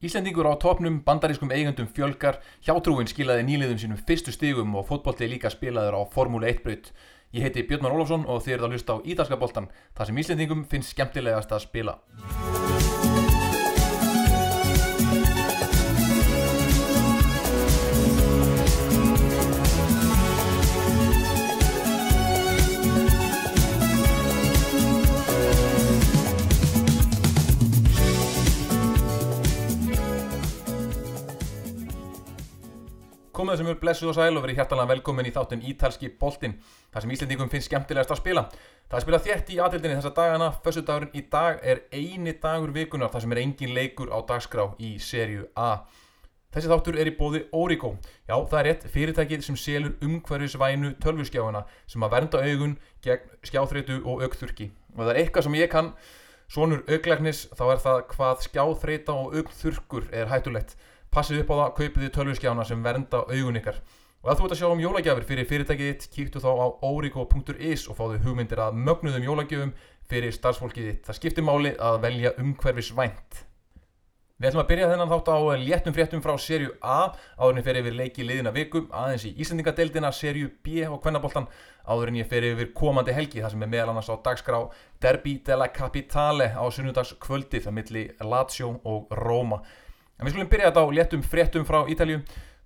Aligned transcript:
Íslendingur 0.00 0.48
á 0.48 0.56
topnum 0.56 1.02
bandarískum 1.04 1.50
eigundum 1.52 1.84
fjölgar, 1.92 2.38
hjátrúin 2.64 3.10
skilaði 3.10 3.44
nýliðum 3.44 3.80
sínum 3.82 4.00
fyrstu 4.08 4.32
stigum 4.32 4.72
og 4.80 4.86
fótbolti 4.88 5.28
líka 5.28 5.52
spilaður 5.52 6.00
á 6.00 6.02
Formule 6.08 6.48
1 6.48 6.64
braut. 6.64 6.88
Ég 7.36 7.44
heiti 7.44 7.68
Björn 7.68 7.84
Ólafsson 7.84 8.24
og 8.24 8.40
þið 8.40 8.56
eruð 8.56 8.70
að 8.70 8.78
hlusta 8.78 8.96
á 8.96 9.04
Ídalska 9.04 9.36
boltan, 9.36 9.68
þar 9.92 10.08
sem 10.08 10.24
Íslendingum 10.24 10.64
finnst 10.72 10.96
skemmtilegast 10.96 11.52
að 11.52 11.66
spila. 11.68 12.00
Komið 33.40 33.54
þessum 33.54 33.68
upp 33.72 33.78
blessuð 33.80 34.08
og 34.10 34.16
sæl 34.18 34.36
og 34.36 34.42
verið 34.44 34.58
hjertalega 34.58 34.90
velkomin 34.90 35.28
í 35.30 35.30
þáttun 35.32 35.62
Ítalski 35.64 36.10
boltinn, 36.20 36.58
þar 36.92 37.04
sem 37.06 37.12
Íslendingum 37.14 37.48
finnst 37.48 37.70
skemmtilegast 37.70 38.10
að 38.12 38.18
spila. 38.18 38.42
Það 38.90 38.96
er 38.98 39.04
spilað 39.06 39.22
þétt 39.24 39.52
í 39.54 39.56
aðildinni 39.64 39.96
þessa 39.96 40.10
dagana, 40.18 40.48
fössudagurinn 40.60 41.16
í 41.16 41.22
dag 41.32 41.62
er 41.64 41.80
eini 41.88 42.34
dagur 42.42 42.74
vikunar 42.74 43.08
þar 43.14 43.24
sem 43.24 43.32
er 43.32 43.40
engin 43.40 43.72
leikur 43.72 44.12
á 44.12 44.20
dagskrá 44.28 44.66
í 44.76 44.90
serju 45.00 45.46
A. 45.56 45.70
Þessi 46.52 46.68
þáttur 46.74 47.00
er 47.00 47.08
í 47.08 47.16
bóði 47.16 47.40
Origo. 47.56 47.94
Já, 48.28 48.36
það 48.36 48.58
er 48.60 48.68
rétt 48.68 48.86
fyrirtækið 48.92 49.48
sem 49.48 49.58
selur 49.64 49.96
umhverfisvænu 50.04 50.92
tölvuskjáuna 51.00 51.64
sem 51.88 52.04
að 52.04 52.14
vernda 52.18 52.44
augun 52.44 52.76
gegn 53.00 53.34
skjáþreitu 53.48 54.02
og 54.04 54.20
augþurki. 54.28 54.68
Og 54.98 55.06
það 55.06 55.14
er 55.14 55.24
eitthvað 55.24 55.48
sem 55.48 55.60
ég 55.62 55.72
kann, 55.72 55.94
svonur 56.52 56.84
auglæknis, 56.84 57.46
þá 57.56 57.66
er 57.70 57.84
það 57.88 58.06
hvað 58.12 58.48
skjáþreita 58.50 59.16
og 59.16 59.40
augþurkur 59.40 60.12
er 60.12 60.28
hættulegt. 60.28 60.76
Passið 61.10 61.42
upp 61.42 61.50
á 61.50 61.56
það, 61.58 61.74
kaupið 61.78 62.04
þið 62.04 62.14
tölvuskjána 62.14 62.64
sem 62.68 62.82
vernda 62.84 63.24
augun 63.26 63.58
ykkar. 63.58 63.82
Og 64.20 64.30
ef 64.30 64.38
þú 64.38 64.46
ert 64.46 64.54
að 64.54 64.60
sjá 64.60 64.68
um 64.70 64.82
jólagjafir 64.84 65.24
fyrir 65.26 65.46
fyrirtækið 65.50 65.88
þitt, 65.90 66.08
kíktu 66.14 66.42
þá 66.44 66.50
á 66.54 66.66
origo.is 66.86 67.86
og 67.90 67.96
fáðu 67.98 68.20
hugmyndir 68.26 68.62
að 68.62 68.78
mögnuðum 68.78 69.26
jólagjöfum 69.26 69.72
fyrir 70.10 70.34
starfsfólkið 70.36 70.90
þitt. 70.90 71.06
Það 71.08 71.18
skiptir 71.18 71.46
máli 71.46 71.72
að 71.80 72.02
velja 72.04 72.34
umhverfisvænt. 72.38 73.40
Við 74.40 74.48
ætlum 74.48 74.62
að 74.62 74.70
byrja 74.70 74.86
þennan 74.88 75.10
þátt 75.10 75.32
á 75.34 75.38
léttum 75.60 75.96
fréttum 75.98 76.22
frá 76.24 76.32
serju 76.40 76.70
A 76.80 77.10
áðurinn 77.36 77.66
fyrir 77.66 77.82
yfir 77.82 77.96
leiki 77.98 78.24
liðina 78.24 78.54
vikum, 78.54 78.86
aðeins 78.88 79.26
í 79.28 79.34
Íslandingadeildina, 79.42 80.08
serju 80.16 80.48
B 80.64 80.86
og 80.86 81.02
kvennaboltan 81.02 81.50
áðurinn 81.84 82.22
ég 82.22 82.30
fyrir 82.30 82.54
yfir 82.54 82.70
komandi 82.72 83.12
helgi 83.12 83.42
þar 83.42 83.52
sem 83.52 83.66
er 83.66 83.72
meðal 83.74 83.90
annars 83.92 84.08
á 84.08 84.16
dagskrá 84.16 84.62
Derby 85.02 85.34
della 85.44 85.68
Capitale 85.74 86.54
á 86.56 86.64
sunnudagskvöldið 86.72 87.68
að 87.68 87.76
milli 87.82 88.06
Lazio 88.24 88.78
og 88.88 89.12
Roma. 89.20 89.60
En 90.20 90.28
við 90.28 90.34
skulum 90.34 90.48
byrja 90.52 90.68
þetta 90.68 90.82
á 90.84 90.92
léttum 90.92 91.20
fréttum 91.24 91.62
frá 91.64 91.78
Ítalju. 91.88 92.18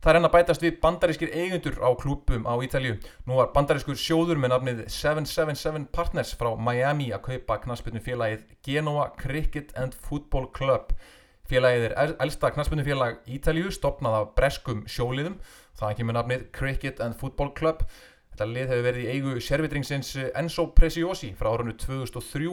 Það 0.03 0.11
er 0.11 0.17
enn 0.19 0.27
að 0.27 0.33
bætast 0.35 0.65
við 0.65 0.79
bandarískir 0.83 1.31
eigendur 1.39 1.77
á 1.79 1.89
klúpum 1.95 2.49
á 2.51 2.55
Ítalju. 2.67 2.97
Nú 3.31 3.37
var 3.39 3.53
bandarískur 3.55 3.95
sjóður 3.95 4.41
með 4.43 4.51
nafnið 4.57 4.81
777 4.91 5.87
Partners 5.95 6.33
frá 6.35 6.51
Miami 6.59 7.13
að 7.15 7.23
kaupa 7.29 7.61
knaspinu 7.63 8.03
félagið 8.03 8.43
Genoa 8.67 9.07
Cricket 9.21 9.71
and 9.79 9.95
Football 9.95 10.49
Club. 10.51 10.91
Félagið 11.47 11.87
er 11.93 12.17
elsta 12.27 12.51
knaspinu 12.57 12.83
félag 12.89 13.23
Ítalju, 13.31 13.71
stopnað 13.71 14.19
af 14.19 14.35
breskum 14.35 14.83
sjóliðum. 14.91 15.39
Það 15.79 15.95
kemur 16.01 16.19
nafnið 16.19 16.45
Cricket 16.59 17.05
and 17.07 17.15
Football 17.21 17.55
Club. 17.55 17.87
Þetta 18.35 18.51
lið 18.51 18.75
hefur 18.75 18.89
verið 18.89 19.07
í 19.07 19.15
eigu 19.15 19.39
servitringsins 19.39 20.11
Enzo 20.35 20.67
Preciosi 20.75 21.31
frá 21.39 21.53
árunnu 21.55 21.79
2003 21.79 22.51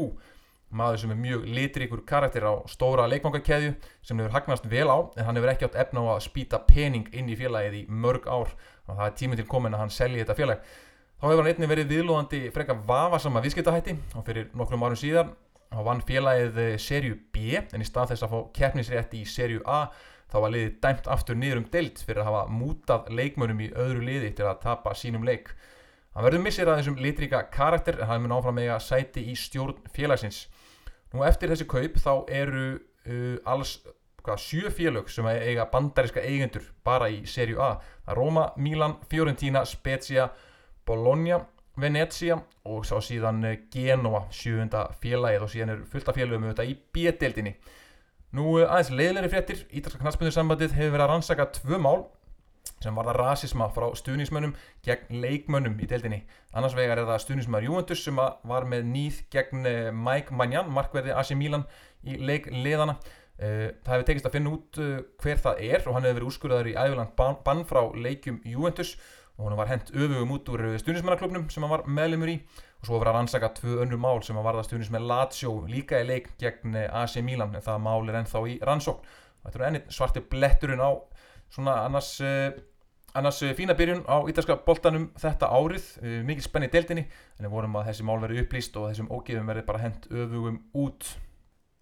maður 0.71 1.01
sem 1.01 1.11
er 1.13 1.19
mjög 1.19 1.47
litríkur 1.55 2.03
karakter 2.07 2.45
á 2.47 2.53
stóra 2.71 3.07
leikvangakeðju 3.11 3.73
sem 4.07 4.21
hefur 4.21 4.35
hagnast 4.35 4.67
vel 4.71 4.87
á 4.87 4.97
en 5.17 5.27
hann 5.27 5.39
hefur 5.39 5.51
ekki 5.51 5.67
átt 5.67 5.79
efna 5.83 6.05
á 6.07 6.15
að 6.15 6.23
spýta 6.27 6.61
pening 6.67 7.09
inn 7.11 7.29
í 7.31 7.37
félagið 7.39 7.77
í 7.81 7.83
mörg 7.89 8.27
ár. 8.27 8.53
Og 8.87 8.95
það 8.95 9.05
er 9.07 9.17
tíminn 9.19 9.41
til 9.41 9.47
komin 9.51 9.75
að 9.75 9.83
hann 9.83 9.93
selji 9.93 10.23
þetta 10.23 10.37
félag. 10.39 10.63
Þá 11.21 11.25
hefur 11.27 11.43
hann 11.43 11.51
einni 11.51 11.69
verið 11.69 11.91
viðlóðandi 11.95 12.43
frekar 12.55 12.79
vafasama 12.87 13.43
viðskiptahætti 13.43 13.97
og 14.17 14.25
fyrir 14.25 14.47
nokkrum 14.57 14.85
árum 14.87 14.99
síðan 14.99 15.35
þá 15.71 15.83
vann 15.87 16.05
félagið 16.07 16.61
serju 16.81 17.19
B 17.31 17.59
en 17.61 17.83
í 17.83 17.87
stað 17.87 18.13
þess 18.13 18.25
að 18.25 18.33
fá 18.33 18.39
keppnisrétt 18.57 19.13
í 19.15 19.21
serju 19.29 19.61
A 19.69 19.85
þá 20.31 20.39
var 20.39 20.53
liðið 20.55 20.79
dæmt 20.83 21.11
aftur 21.11 21.37
niður 21.37 21.61
um 21.61 21.67
deilt 21.71 22.01
fyrir 22.01 22.23
að 22.23 22.31
hafa 22.31 22.55
mútað 22.55 23.11
leikmönum 23.11 23.61
í 23.61 23.69
öðru 23.75 24.03
liði 24.07 24.31
til 24.35 24.47
að 24.47 24.63
tapa 24.63 24.95
sínum 24.95 25.27
leik. 25.27 25.51
Hann 26.15 26.25
verður 26.25 26.43
missir 26.43 26.67
að 26.67 26.81
þessum 26.81 26.97
litríka 26.99 27.43
karakter 27.51 27.99
en 27.99 28.09
hann 28.09 28.25
mun 28.25 28.35
áfram 28.35 28.57
með 28.59 28.73
að 28.75 28.83
sæti 28.87 29.23
í 29.31 29.35
stjórn 29.39 29.77
félagsins 29.95 30.45
Nú 31.11 31.25
eftir 31.27 31.51
þessi 31.51 31.67
kaup 31.69 31.97
þá 31.99 32.11
eru 32.31 32.67
uh, 32.77 33.37
alls 33.51 33.79
hvað, 34.21 34.43
sjö 34.43 34.71
félög 34.71 35.09
sem 35.11 35.27
eiga 35.31 35.65
bandariska 35.71 36.23
eigendur 36.23 36.67
bara 36.85 37.09
í 37.11 37.23
serju 37.27 37.59
A. 37.63 37.73
Það 38.05 38.13
er 38.13 38.21
Roma, 38.21 38.45
Milan, 38.61 38.95
Fiorentina, 39.11 39.65
Spezia, 39.67 40.29
Bologna, 40.87 41.41
Venezia 41.81 42.37
og 42.67 42.85
sá 42.87 42.97
síðan 43.03 43.43
uh, 43.47 43.57
Genoa, 43.73 44.25
sjöfunda 44.31 44.87
félagið 45.01 45.45
og 45.47 45.53
síðan 45.53 45.75
er 45.75 45.85
fullt 45.91 46.11
af 46.11 46.19
félögum 46.19 46.47
um 46.47 46.53
þetta 46.53 46.69
í 46.69 46.77
B-deldinni. 46.93 47.55
Nú 48.37 48.55
uh, 48.61 48.69
aðeins 48.69 48.93
leiðilegri 48.95 49.33
fréttir, 49.33 49.67
Ítalska 49.71 50.03
knastbundursambandið 50.03 50.77
hefur 50.77 50.95
verið 50.95 51.07
að 51.07 51.13
rannsaka 51.15 51.51
tvö 51.59 51.81
mál 51.81 52.05
sem 52.81 52.95
var 52.97 53.07
það 53.09 53.17
rasisma 53.19 53.67
frá 53.75 53.87
stuðnismönnum 53.97 54.53
gegn 54.85 55.21
leikmönnum 55.23 55.77
í 55.81 55.87
deildinni. 55.89 56.21
Annars 56.57 56.75
vegar 56.77 57.01
er 57.01 57.09
það 57.09 57.23
stuðnismöður 57.25 57.67
Juventus 57.67 58.03
sem 58.05 58.17
var 58.17 58.67
með 58.69 58.85
nýð 58.89 59.21
gegn 59.33 59.69
eh, 59.69 59.89
Mike 59.93 60.35
Magnan, 60.35 60.71
markverði 60.73 61.15
AC 61.15 61.33
Milan 61.37 61.67
í 62.01 62.17
leikleðana. 62.21 62.97
Eh, 63.41 63.69
það 63.85 63.95
hefur 63.95 64.07
tekist 64.09 64.29
að 64.29 64.37
finna 64.37 64.53
út 64.55 64.81
eh, 64.81 64.97
hver 65.23 65.41
það 65.45 65.63
er 65.67 65.85
og 65.85 65.97
hann 65.97 66.07
hefur 66.07 66.19
verið 66.19 66.31
úrskurðaður 66.31 66.71
í 66.71 66.77
æðurland 66.77 67.15
bann 67.45 67.63
frá 67.69 67.81
leikjum 67.95 68.41
Juventus 68.45 68.97
og 69.37 69.47
hann 69.47 69.57
var 69.57 69.71
hendt 69.71 69.93
öfugum 69.95 70.35
út 70.35 70.51
úr 70.53 70.67
stuðnismönnaklubnum 70.81 71.47
sem 71.49 71.63
hann 71.65 71.73
var 71.73 71.87
meðlemur 71.89 72.33
í 72.33 72.37
og 72.81 72.85
svo 72.85 72.99
var 73.01 73.11
að 73.11 73.17
rannsaka 73.19 73.49
tvö 73.57 73.79
önnur 73.83 74.01
mál 74.01 74.21
sem 74.25 74.37
var 74.37 74.57
það 74.57 74.67
stuðnismenn 74.67 75.07
Lazio 75.09 75.55
líka 75.69 76.01
í 76.01 76.07
leik 76.09 76.31
gegn 76.41 76.77
AC 76.85 77.17
Milan 77.25 77.55
en 77.57 77.65
það 77.65 77.83
mál 77.85 78.09
er 78.09 78.19
ennþá 78.21 78.41
í 78.49 78.59
rannsókn. 78.65 79.05
Svona 81.51 81.81
annars 81.85 82.15
Annars 83.13 83.41
eh, 83.43 83.51
fína 83.55 83.75
byrjun 83.75 84.05
á 84.07 84.23
ítalska 84.31 84.55
boltanum 84.63 85.09
þetta 85.19 85.49
árið, 85.51 85.87
eh, 85.99 86.21
mikið 86.23 86.45
spenni 86.45 86.69
í 86.69 86.71
deildinni 86.71 87.01
en 87.03 87.43
við 87.43 87.51
vorum 87.51 87.75
að 87.75 87.89
þessi 87.89 88.05
mál 88.07 88.21
verið 88.23 88.45
upplýst 88.45 88.77
og 88.79 88.87
þessum 88.87 89.11
ógifum 89.11 89.51
verið 89.51 89.67
bara 89.67 89.81
hendt 89.83 90.07
öfugum 90.07 90.61
út. 90.79 91.09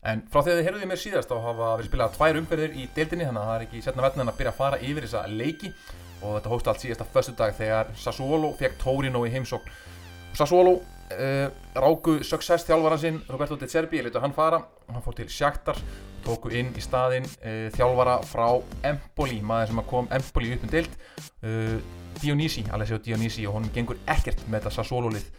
En 0.10 0.24
frá 0.32 0.42
að 0.42 0.50
þið 0.50 0.64
heyrðuði 0.66 0.90
mér 0.90 1.02
síðast 1.04 1.30
þá 1.30 1.38
hafa 1.44 1.70
verið 1.76 1.90
spilað 1.92 2.18
tvær 2.18 2.40
umferðir 2.42 2.74
í 2.74 2.88
deildinni 2.96 3.28
þannig 3.28 3.42
að 3.44 3.50
það 3.50 3.58
er 3.60 3.66
ekki 3.68 3.84
setna 3.86 4.06
verðin 4.08 4.26
en 4.26 4.34
að 4.34 4.40
byrja 4.40 4.54
að 4.56 4.62
fara 4.64 4.82
yfir 4.90 5.06
þessa 5.06 5.24
leiki 5.30 5.74
og 6.20 6.34
þetta 6.40 6.54
hóst 6.56 6.72
allt 6.72 6.86
síðasta 6.86 7.10
förstu 7.14 7.38
dag 7.38 7.58
þegar 7.60 7.94
Sassuolo 8.00 8.54
fekk 8.58 8.80
Torino 8.82 9.26
í 9.28 9.34
heimsókn. 9.36 9.74
Sassuolo 10.34 10.80
uh, 10.80 11.48
ráku 11.76 12.24
success 12.24 12.66
þjálfvara 12.66 12.98
sinn 13.02 13.22
Roberto 13.30 13.60
De 13.60 13.70
Zerbi, 13.70 14.00
ég 14.00 14.08
letu 14.08 14.24
hann 14.24 14.34
fara 14.34 14.64
hann 14.90 15.06
fór 15.06 15.20
til 15.20 15.30
Shakhtar 15.30 15.78
tóku 16.26 16.52
inn 16.56 16.72
í 16.78 16.84
staðin 16.84 17.28
uh, 17.28 17.68
þjálfara 17.76 18.20
frá 18.28 18.48
Empoli, 18.90 19.40
maður 19.46 19.74
sem 19.74 19.84
kom 19.90 20.10
Empoli 20.16 20.54
upp 20.56 20.66
um 20.68 20.74
dild 20.74 20.98
uh, 21.44 21.78
Dionisi, 22.20 22.66
Alessio 22.76 23.00
Dionisi 23.04 23.46
og 23.48 23.60
honum 23.60 23.74
gengur 23.76 24.00
ekkert 24.10 24.42
með 24.48 24.64
þetta 24.64 24.76
Sassuolo 24.80 25.14
lið 25.14 25.30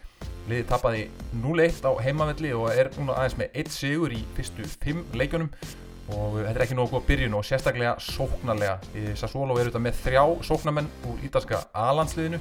liðið 0.50 0.66
tapaði 0.68 1.04
0-1 1.42 1.84
á 1.86 1.92
heimavelli 2.02 2.50
og 2.56 2.72
er 2.72 2.90
núna 2.96 3.16
aðeins 3.16 3.36
með 3.38 3.60
1 3.62 3.72
sigur 3.74 4.14
í 4.14 4.20
fyrstu 4.36 4.66
5 4.82 5.14
leikjunum 5.16 5.50
og 6.16 6.36
þetta 6.40 6.56
er 6.56 6.64
ekki 6.64 6.76
nógu 6.78 6.96
góð 6.96 7.06
byrjun 7.08 7.36
og 7.38 7.46
sérstaklega 7.46 7.94
sóknarlega. 8.02 8.78
Sassuolo 9.18 9.56
er 9.56 9.68
auðvitað 9.68 9.84
með 9.86 9.98
þrjá 10.04 10.22
sóknarmenn 10.48 10.90
úr 11.10 11.24
ítalska 11.26 11.62
A-landsliðinu. 11.76 12.40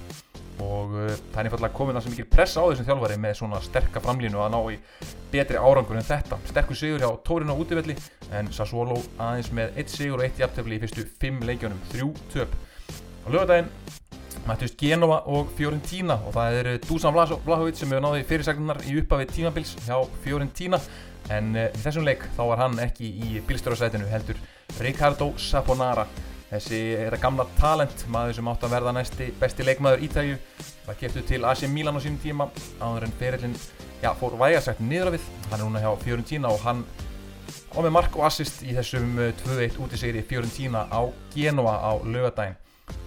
Og 0.59 0.91
uh, 0.91 1.11
það 1.31 1.37
er 1.39 1.47
nefnilega 1.47 1.75
komin 1.77 1.95
að 1.95 2.05
sem 2.05 2.13
mikil 2.15 2.27
pressa 2.27 2.63
á 2.63 2.67
þessum 2.67 2.87
þjálfari 2.89 3.19
með 3.23 3.37
svona 3.39 3.61
sterka 3.63 4.01
framlínu 4.03 4.41
að 4.43 4.49
ná 4.55 4.59
í 4.73 4.79
betri 5.31 5.61
árangur 5.61 5.99
en 5.99 6.07
þetta. 6.09 6.39
Sterkur 6.49 6.79
sigur 6.79 7.05
hjá 7.05 7.13
Tórinu 7.23 7.55
á 7.55 7.61
útivelli 7.61 7.95
en 8.35 8.51
Sassuolo 8.55 8.97
aðeins 9.15 9.53
með 9.55 9.79
1 9.85 9.93
sigur 9.93 10.19
og 10.19 10.27
1 10.27 10.43
jafntefni 10.43 10.75
í 10.75 10.83
fyrstu 10.83 11.07
5 11.23 11.47
leikjónum, 11.47 11.79
3 11.93 12.11
töp. 12.33 12.59
Á 13.23 13.27
lögadaginn 13.31 13.71
mættust 14.47 14.77
Genova 14.79 15.21
og 15.29 15.49
Fiorentina 15.57 16.17
og 16.25 16.33
það 16.33 16.57
er 16.59 16.69
Dusan 16.85 17.13
Vlahovic 17.13 17.77
sem 17.77 17.91
hefur 17.91 18.03
náði 18.03 18.25
fyrirsagnar 18.29 18.79
í 18.89 18.95
uppafið 19.01 19.33
tímabils 19.35 19.75
hjá 19.85 19.99
Fiorentina 20.23 20.79
en 21.35 21.53
uh, 21.55 21.67
í 21.69 21.83
þessum 21.83 22.07
leik 22.07 22.25
þá 22.37 22.43
var 22.53 22.65
hann 22.65 22.81
ekki 22.83 23.09
í 23.09 23.43
bilstjórasætinu 23.47 24.09
heldur 24.09 24.41
Riccardo 24.79 25.33
Saponara 25.37 26.07
Þessi 26.49 26.77
er 26.97 27.13
að 27.13 27.21
gamla 27.21 27.43
talent, 27.59 28.07
maður 28.09 28.39
sem 28.39 28.47
átt 28.49 28.63
að 28.65 28.71
verða 28.73 28.93
næsti 28.97 29.27
besti 29.37 29.65
leikmaður 29.67 30.01
Ítæju. 30.07 30.37
Það 30.87 30.95
keftu 31.03 31.21
til 31.29 31.43
AC 31.45 31.67
Milan 31.69 31.99
á 31.99 32.01
sínum 32.01 32.17
tíma, 32.23 32.47
áður 32.81 33.05
en 33.05 33.13
ferillin 33.19 33.53
já, 34.01 34.09
fór 34.17 34.33
vægasætt 34.39 34.81
niður 34.81 35.11
af 35.11 35.15
við. 35.19 35.27
Hann 35.51 35.59
er 35.59 35.67
núna 35.67 35.83
hjá 35.83 35.91
Fiorentina 36.01 36.49
og 36.49 36.63
hann 36.65 36.81
á 37.69 37.77
með 37.77 37.93
mark 37.93 38.17
og 38.17 38.25
assist 38.25 38.63
í 38.65 38.73
þessum 38.73 39.13
2-1 39.43 39.61
eh, 39.67 39.77
útisegri 39.85 40.25
Fiorentina 40.25 40.87
á 40.89 41.05
Genoa 41.35 41.75
á 41.85 41.91
lögadaginn. 42.01 42.57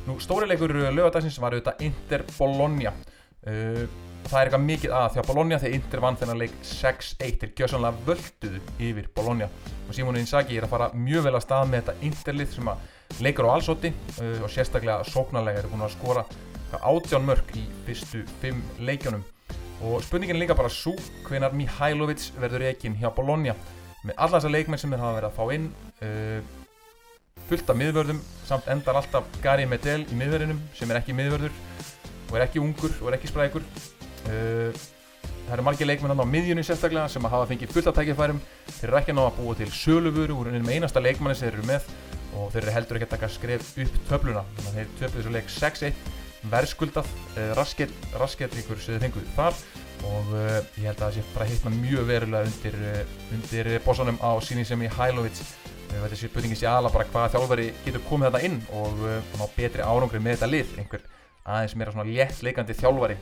Nú, 0.07 0.21
stórileikur 0.23 0.77
lögadagsins 0.95 1.41
var 1.43 1.57
auðvitað 1.57 1.83
Inter 1.89 2.23
Bologna. 2.37 2.95
Uh, 3.43 3.89
það 4.29 4.39
er 4.39 4.49
eitthvað 4.49 4.65
mikið 4.67 4.95
að 4.97 5.09
því 5.13 5.21
að 5.23 5.29
Bologna 5.29 5.59
þegar 5.63 5.77
Inter 5.77 6.03
vann 6.05 6.19
þennan 6.21 6.41
leik 6.41 6.55
6-1 6.69 7.45
er 7.47 7.53
gjössanlega 7.59 8.07
völduð 8.07 8.57
yfir 8.89 9.11
Bologna. 9.17 9.49
Og 9.89 9.97
Simone 9.97 10.23
Inzaghi 10.23 10.59
er 10.59 10.67
að 10.67 10.73
fara 10.75 10.89
mjög 10.95 11.27
vel 11.27 11.35
að 11.37 11.45
stað 11.47 11.69
með 11.71 11.83
þetta 11.83 12.09
Interlið 12.09 12.55
sem 12.57 12.73
að 12.73 12.87
leikar 13.21 13.49
á 13.51 13.55
allsóti 13.57 13.93
uh, 13.93 14.39
og 14.45 14.51
sérstaklega 14.53 15.03
sóknarlega 15.11 15.63
er 15.63 15.71
búin 15.73 15.85
að 15.85 15.95
skora 15.97 16.25
átján 16.73 17.27
mörg 17.27 17.51
í 17.59 17.67
fyrstu 17.85 18.23
fimm 18.41 18.63
leikjónum 18.81 19.25
og 19.85 20.01
spurningin 20.07 20.39
er 20.39 20.45
líka 20.45 20.57
bara 20.57 20.71
svo 20.73 20.95
hvenar 21.27 21.53
Mihailovic 21.57 22.31
verður 22.41 22.65
ekinn 22.71 22.97
hjá 23.01 23.11
Bologna? 23.13 23.57
Með 24.07 24.17
alla 24.17 24.39
þessar 24.39 24.55
leikmenn 24.55 24.81
sem 24.81 24.93
þeir 24.95 25.03
hafa 25.03 25.19
verið 25.19 25.29
að 25.29 25.37
fá 25.37 25.57
inn 25.57 25.69
uh, 26.07 26.61
fullt 27.51 27.73
af 27.73 27.79
miðvörðum 27.79 28.23
samt 28.49 28.69
endar 28.73 28.99
alltaf 29.01 29.27
Gary 29.45 29.67
Medel 29.69 30.07
í 30.07 30.19
miðvörðinum 30.19 30.63
sem 30.79 30.91
er 30.91 31.03
ekki 31.03 31.17
miðvörður 31.19 31.53
og 32.31 32.39
er 32.39 32.47
ekki 32.47 32.63
ungur 32.63 32.95
og 33.03 33.11
er 33.11 33.19
ekki 33.19 33.31
sprækur 33.31 33.67
uh, 34.31 34.83
það 35.47 35.55
eru 35.57 35.65
margir 35.67 35.89
leikmenn 35.89 36.23
á 36.23 36.27
miðjunni 36.29 36.65
sérstaklega 36.67 37.11
sem 37.11 37.27
hafa 37.29 37.49
fengið 37.51 37.75
fullt 37.75 37.91
af 37.91 37.99
tækifærum. 37.99 38.41
Þeir 38.79 38.89
eru 38.89 38.99
ekki 39.01 39.13
að 39.13 39.19
ná 39.19 39.23
að 39.27 39.39
búa 39.39 39.57
til 39.59 39.69
söluvuru 39.75 40.39
úr 40.41 40.51
einum 40.53 40.71
einasta 40.73 41.03
leikmanni 41.03 41.39
sem 41.39 41.49
þeir 41.49 41.59
eru 41.59 41.69
með 41.69 41.89
og 42.39 42.51
þeir 42.55 42.63
eru 42.63 42.75
heldur 42.77 42.99
ekki 42.99 43.09
að 43.09 43.15
taka 43.17 43.31
skref 43.35 43.71
upp 43.85 43.99
töfluna. 44.09 44.45
Þannig 44.57 44.71
að 44.71 44.79
þeir 44.79 44.93
töflu 45.01 45.21
þessu 45.21 45.35
leik 45.37 45.53
6-1 45.53 46.05
verðskuldað, 46.53 47.11
uh, 47.37 47.53
rasket 47.59 48.57
ykkur 48.63 48.81
sem 48.83 48.97
þeir 48.97 49.05
fenguð 49.07 49.33
þar. 49.37 49.61
Og 50.03 50.33
uh, 50.35 50.57
ég 50.81 50.89
held 50.89 50.97
að 50.97 51.05
það 51.05 51.17
sé 51.19 51.27
bara 51.35 51.51
hittna 51.51 51.75
mjög 51.77 52.09
verulega 52.09 52.49
undir, 52.51 52.79
undir 53.37 53.73
bossanum 53.85 54.19
á 54.19 54.31
síning 54.43 54.67
sem 54.67 54.83
í 54.83 54.91
Hailovic. 54.97 55.43
Þetta 55.93 56.17
sé 56.17 56.31
spurningi 56.31 56.57
sé 56.57 56.67
aðla 56.71 56.89
bara 56.89 57.05
hvað 57.11 57.35
þjálfari 57.35 57.67
getur 57.85 58.03
komið 58.09 58.31
þetta 58.31 58.47
inn 58.49 58.55
og 58.81 59.03
ná 59.37 59.43
betri 59.53 59.85
árangri 59.85 60.23
með 60.25 60.39
þetta 60.39 60.49
lið. 60.49 60.71
Einhver 60.81 61.05
aðeins 61.45 61.75
meira 61.77 61.93
svona 61.93 62.09
létt 62.09 62.41
leikandi 62.47 62.79
þjálfari 62.79 63.19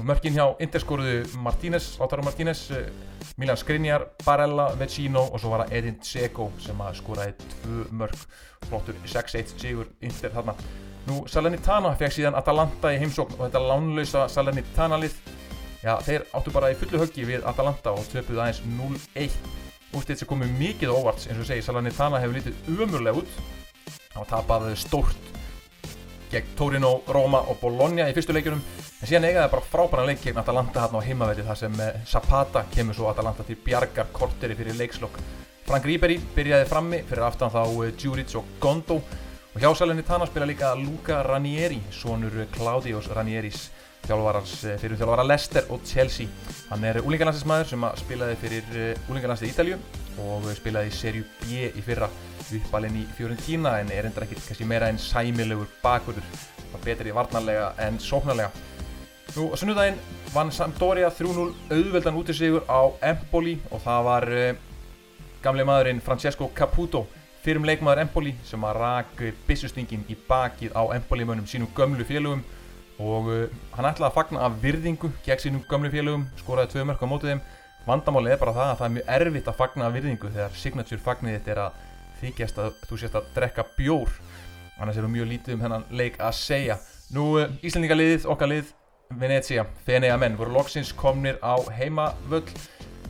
mörkin 0.00 0.36
hjá 0.36 0.44
Inter 0.64 0.80
skoruðu 0.80 1.26
Martínez, 1.44 1.98
Lautaro 2.00 2.24
Martínez 2.24 2.70
eh, 2.70 2.88
Milan 3.36 3.58
Skriniar, 3.60 4.06
Barella, 4.24 4.70
Vecino 4.78 5.26
og 5.28 5.40
svo 5.40 5.52
var 5.52 5.66
það 5.66 5.76
Edin 5.78 5.98
Dzeko 6.00 6.48
sem 6.62 6.80
skoraði 6.98 7.36
tvö 7.42 7.84
mörk. 8.00 8.24
Flottur 8.68 8.96
6-1 9.04 9.54
sigur 9.58 9.90
Inter 10.00 10.32
þarna. 10.34 10.56
Nú 11.08 11.24
Salernitana 11.28 11.94
fekk 11.98 12.14
síðan 12.14 12.38
Atalanta 12.38 12.92
í 12.94 13.00
heimsókn 13.02 13.38
og 13.38 13.46
þetta 13.48 13.62
lánlausa 13.66 14.28
Salernitana 14.30 15.00
lið 15.02 15.16
já 15.82 15.96
þeir 16.06 16.28
áttu 16.30 16.54
bara 16.54 16.70
í 16.70 16.78
fullu 16.78 17.00
höggi 17.02 17.26
við 17.26 17.46
Atalanta 17.48 17.90
og 17.90 18.06
töpuðu 18.12 18.42
aðeins 18.44 18.62
0-1 18.78 19.34
úrstitt 19.98 20.22
sem 20.22 20.30
komið 20.30 20.54
mikið 20.60 20.94
óvart 20.94 21.26
eins 21.26 21.42
og 21.42 21.48
segi 21.48 21.64
Salernitana 21.66 22.22
hefur 22.22 22.38
lítið 22.38 22.70
umurlega 22.76 23.18
út 23.18 23.40
og 24.20 24.28
tapaði 24.30 24.76
stórt 24.78 25.41
gegn 26.32 26.56
Torino, 26.56 26.94
Roma 27.12 27.44
og 27.52 27.60
Bologna 27.60 28.08
í 28.08 28.16
fyrstu 28.16 28.34
leikjunum. 28.34 28.62
En 29.02 29.08
síðan 29.10 29.26
eigaði 29.28 29.50
bara 29.50 29.66
frábæran 29.66 30.06
leik 30.08 30.20
gegn 30.22 30.38
Atalanta 30.38 30.84
hérna 30.84 31.00
á 31.02 31.06
heimavelli 31.06 31.46
þar 31.46 31.58
sem 31.58 31.80
eh, 31.82 32.02
Zapata 32.06 32.64
kemur 32.70 32.94
svo 32.94 33.08
Atalanta 33.10 33.44
til 33.46 33.56
bjargar 33.58 34.12
korteri 34.14 34.54
fyrir 34.58 34.78
leikslokk 34.78 35.18
Frank 35.66 35.86
Ribery 35.86 36.18
byrjaði 36.36 36.68
frammi 36.70 37.02
fyrir 37.08 37.26
aftan 37.26 37.50
þá 37.52 37.62
eh, 37.64 37.92
Djuric 37.98 38.34
og 38.38 38.52
Gondo 38.62 38.98
og 39.02 39.58
hjá 39.60 39.72
Salenni 39.76 40.04
Tana 40.06 40.26
spila 40.30 40.46
líka 40.48 40.72
Luca 40.78 41.22
Ranieri 41.26 41.80
sonur 41.90 42.34
Claudios 42.54 43.10
Ranieris 43.10 43.64
eh, 44.06 44.78
fyrir 44.78 44.98
þjálfara 44.98 45.26
Leicester 45.26 45.66
og 45.70 45.82
Chelsea. 45.86 46.30
Hann 46.70 46.86
er 46.86 47.02
úlingarlandsismæður 47.02 47.74
sem 47.74 47.90
spilaði 48.04 48.38
fyrir 48.42 48.72
úlingarlandsið 49.10 49.52
Ítalju 49.54 49.82
og 50.20 50.48
spilaði 50.56 50.90
í 50.90 50.96
serju 50.96 51.24
B 51.40 51.68
í 51.70 51.84
fyrra. 51.84 52.08
Uppalinn 52.52 52.98
í 53.00 53.06
Fiorentina 53.16 53.78
en 53.80 53.92
er 53.94 54.08
endur 54.08 54.26
ekkert 54.26 54.44
kannski 54.44 54.66
meira 54.68 54.90
en 54.92 55.00
sæmilegur 55.00 55.70
bakurður 55.82 56.26
var 56.72 56.84
betri 56.84 57.14
varnarlega 57.14 57.72
en 57.86 57.98
sóknarlega. 58.00 58.50
Nú 59.32 59.48
á 59.48 59.56
sunnudaginn 59.56 59.96
vann 60.34 60.52
Sampdoria 60.52 61.08
3-0 61.08 61.54
auðveldan 61.72 62.18
út 62.20 62.28
í 62.28 62.36
sigur 62.36 62.66
á 62.68 62.92
Empoli 63.12 63.56
og 63.70 63.80
það 63.80 64.02
var 64.08 64.28
uh, 64.28 64.48
gamle 65.44 65.64
maðurinn 65.64 66.02
Francesco 66.04 66.50
Caputo 66.52 67.06
fyrrum 67.42 67.64
leikmaður 67.64 68.02
Empoli 68.04 68.34
sem 68.44 68.64
að 68.68 68.76
rak 68.82 69.22
bissustingin 69.46 70.04
í 70.12 70.18
bakið 70.28 70.76
á 70.76 70.84
Empoli 70.94 71.24
mönnum 71.24 71.48
sínum 71.48 71.72
gömlu 71.76 72.04
félögum. 72.04 72.44
Og 73.00 73.32
uh, 73.32 73.46
hann 73.72 73.88
ætlaði 73.88 74.10
að 74.10 74.18
fagna 74.18 74.44
af 74.44 74.60
virðingu 74.62 75.10
gegn 75.24 75.44
sínum 75.46 75.64
gömlu 75.70 75.90
félögum 75.90 76.28
skoraði 76.42 76.74
tvö 76.74 76.86
mörg 76.90 77.00
á 77.00 77.08
mótið 77.08 77.32
þeim 77.32 77.44
vandamálið 77.86 78.34
er 78.34 78.42
bara 78.42 78.54
það 78.56 78.68
að 78.68 78.76
það 78.80 78.86
er 78.88 78.94
mjög 78.96 79.10
erfitt 79.16 79.48
að 79.50 79.58
fagna 79.58 79.88
virðingu 79.94 80.30
þegar 80.34 80.60
signature 80.60 81.02
fagnið 81.02 81.38
þetta 81.38 81.54
er 81.54 81.62
að 81.64 81.80
þykjast 82.22 82.60
að 82.62 82.70
þú 82.88 83.00
sést 83.00 83.18
að 83.18 83.32
drekka 83.34 83.64
bjór. 83.76 84.12
Annars 84.78 85.00
erum 85.00 85.12
mjög 85.14 85.28
lítið 85.32 85.56
um 85.56 85.66
hennan 85.66 85.88
leik 85.90 86.20
að 86.22 86.36
segja. 86.38 86.78
Nú 87.12 87.26
uh, 87.40 87.50
Íslandingaliðið, 87.66 88.28
okkar 88.30 88.50
lið 88.50 88.70
Venezia, 89.18 89.66
Fenea 89.84 90.14
menn 90.16 90.38
voru 90.38 90.54
loksins 90.54 90.94
komnir 90.96 91.36
á 91.44 91.58
heimavöll. 91.76 92.46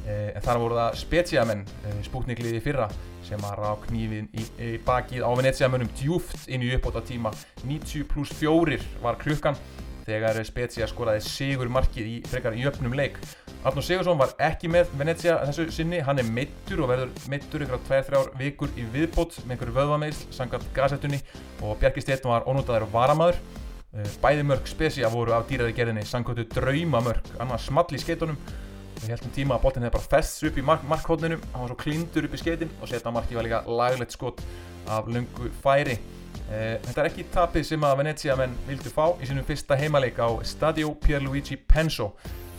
Eh, 0.03 0.33
en 0.35 0.43
þar 0.43 0.59
voru 0.59 0.75
það 0.75 0.97
Spezia 0.99 1.43
menn 1.47 1.61
eh, 1.87 1.99
spúknikliði 2.03 2.59
fyrra 2.65 2.89
sem 3.23 3.45
að 3.47 3.61
rá 3.61 3.69
knífin 3.85 4.27
í, 4.35 4.47
í 4.59 4.71
bakið 4.83 5.23
á 5.23 5.31
Venezia 5.39 5.69
mönnum 5.71 5.93
djúft 5.95 6.49
inn 6.51 6.65
í 6.67 6.73
uppbóta 6.75 7.05
tíma 7.07 7.31
90 7.63 8.09
pluss 8.11 8.35
4 8.41 8.81
var 9.05 9.21
klukkan 9.21 9.55
þegar 10.03 10.41
Spezia 10.43 10.89
skoraði 10.91 11.23
sigur 11.29 11.71
markið 11.71 12.11
í 12.11 12.19
frekar 12.27 12.59
jöfnum 12.59 12.99
leik 12.99 13.21
Arnur 13.63 13.85
Sigursson 13.87 14.19
var 14.19 14.33
ekki 14.43 14.67
með 14.67 14.89
Venezia 14.99 15.37
þessu 15.47 15.69
sinni, 15.71 16.01
hann 16.03 16.19
er 16.19 16.27
meittur 16.27 16.81
og 16.83 16.89
verður 16.91 17.13
ykkur 17.39 17.77
á 17.79 17.83
2-3 17.87 18.23
vikur 18.41 18.73
í 18.75 18.87
viðbót 18.91 19.37
með 19.45 19.55
einhverju 19.55 19.75
vöðvameisl, 19.77 20.25
sangat 20.35 20.65
gasettunni. 20.75 21.21
Og 21.63 21.77
Bjarki 21.79 22.03
Stetn 22.03 22.27
var 22.33 22.49
ónútaður 22.51 22.89
varamaður. 22.91 23.39
Eh, 23.95 24.09
bæði 24.25 24.49
mörg 24.49 24.67
spesja 24.67 25.11
voru 25.13 25.37
af 25.37 25.47
dýraði 25.47 25.77
gerðinni, 25.79 26.03
sangkvöldu 26.09 26.49
draumamörg 26.51 27.31
annars 27.45 27.69
small 27.69 27.87
í 27.95 28.03
skeitunum 28.03 28.39
við 29.03 29.11
heldum 29.13 29.33
tíma 29.35 29.57
að 29.57 29.65
botin 29.67 29.85
hefði 29.85 29.97
bara 29.97 30.11
fests 30.13 30.45
upp 30.47 30.59
í 30.59 30.65
mark 30.67 30.83
markhóðninu, 30.89 31.39
hann 31.53 31.65
var 31.65 31.73
svo 31.73 31.79
klindur 31.81 32.27
upp 32.29 32.35
í 32.37 32.41
skeitin 32.41 32.71
og 32.81 32.91
setna 32.91 33.15
marki 33.15 33.39
var 33.39 33.47
líka 33.47 33.63
laglegt 33.67 34.15
skot 34.15 34.43
af 34.91 35.07
lungu 35.11 35.51
færi. 35.63 35.99
Eh, 36.51 36.79
Þetta 36.83 36.99
er 37.03 37.11
ekki 37.11 37.31
tapið 37.35 37.67
sem 37.69 37.87
að 37.87 37.99
Venezia 38.03 38.37
menn 38.39 38.55
vildu 38.67 38.91
fá 38.91 39.13
í 39.21 39.29
sínum 39.29 39.47
fyrsta 39.47 39.79
heimaleik 39.79 40.19
á 40.19 40.31
Stadio 40.47 40.95
Pierluigi 40.99 41.59
Penso 41.63 42.13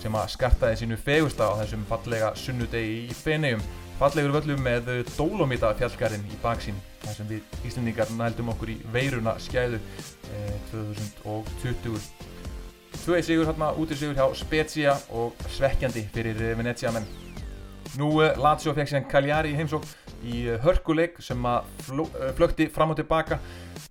sem 0.04 0.18
að 0.20 0.34
skartaði 0.34 0.82
sínu 0.82 0.98
fegusta 1.00 1.48
á 1.48 1.60
þessum 1.62 1.86
fallega 1.88 2.34
sunnudegi 2.40 2.98
í 3.08 3.16
Fenegjum 3.16 3.64
fallegur 4.02 4.36
völlum 4.36 4.62
með 4.66 4.92
Dolomita 5.14 5.72
fjallgarinn 5.80 6.26
í 6.28 6.40
baksín 6.44 6.80
þar 7.06 7.18
sem 7.18 7.30
við 7.30 7.66
Íslandingar 7.70 8.12
nældum 8.18 8.52
okkur 8.52 8.74
í 8.74 8.78
veiruna 8.92 9.38
skæðu 9.40 9.80
eh, 9.80 10.54
2020 10.74 12.12
Tvei 13.04 13.24
sigur 13.26 13.48
hérna 13.50 13.72
út 13.80 13.92
í 13.92 13.98
sigur 14.00 14.16
hjá 14.16 14.28
Spezia 14.38 14.96
og 15.16 15.40
svekkjandi 15.56 16.06
fyrir 16.14 16.40
Venezia 16.60 16.92
menn 16.96 17.08
Nú 18.00 18.10
eh, 18.24 18.34
Lazio 18.42 18.74
fekk 18.74 18.90
síðan 18.90 19.10
Cagliari 19.10 19.54
í 19.54 19.58
heimsók 19.58 19.86
í 20.24 20.46
eh, 20.48 20.58
hörkuleik 20.64 21.20
sem 21.22 21.40
að 21.46 21.68
eh, 21.94 22.32
flökti 22.38 22.68
fram 22.74 22.94
og 22.94 22.98
tilbaka 22.98 23.40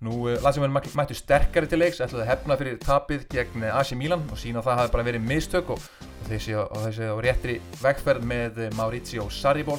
Nú 0.03 0.27
Lazio 0.43 0.59
menn 0.59 0.73
mættu 0.73 1.15
sterkari 1.15 1.69
til 1.71 1.79
leiks 1.79 2.01
ætlaði 2.03 2.25
að 2.25 2.29
hefna 2.33 2.55
fyrir 2.59 2.79
tapið 2.83 3.21
gegn 3.31 3.63
AC 3.69 3.93
Milan 3.95 4.25
og 4.27 4.39
sína 4.41 4.59
að 4.59 4.65
það 4.67 4.79
hafi 4.79 4.91
bara 4.95 5.05
verið 5.07 5.27
mistök 5.29 5.69
og 5.71 5.83
þessi 6.27 6.57
á 7.07 7.15
réttri 7.23 7.53
vegferð 7.79 8.25
með 8.27 8.59
Maurizio 8.75 9.29
Sarriból 9.31 9.77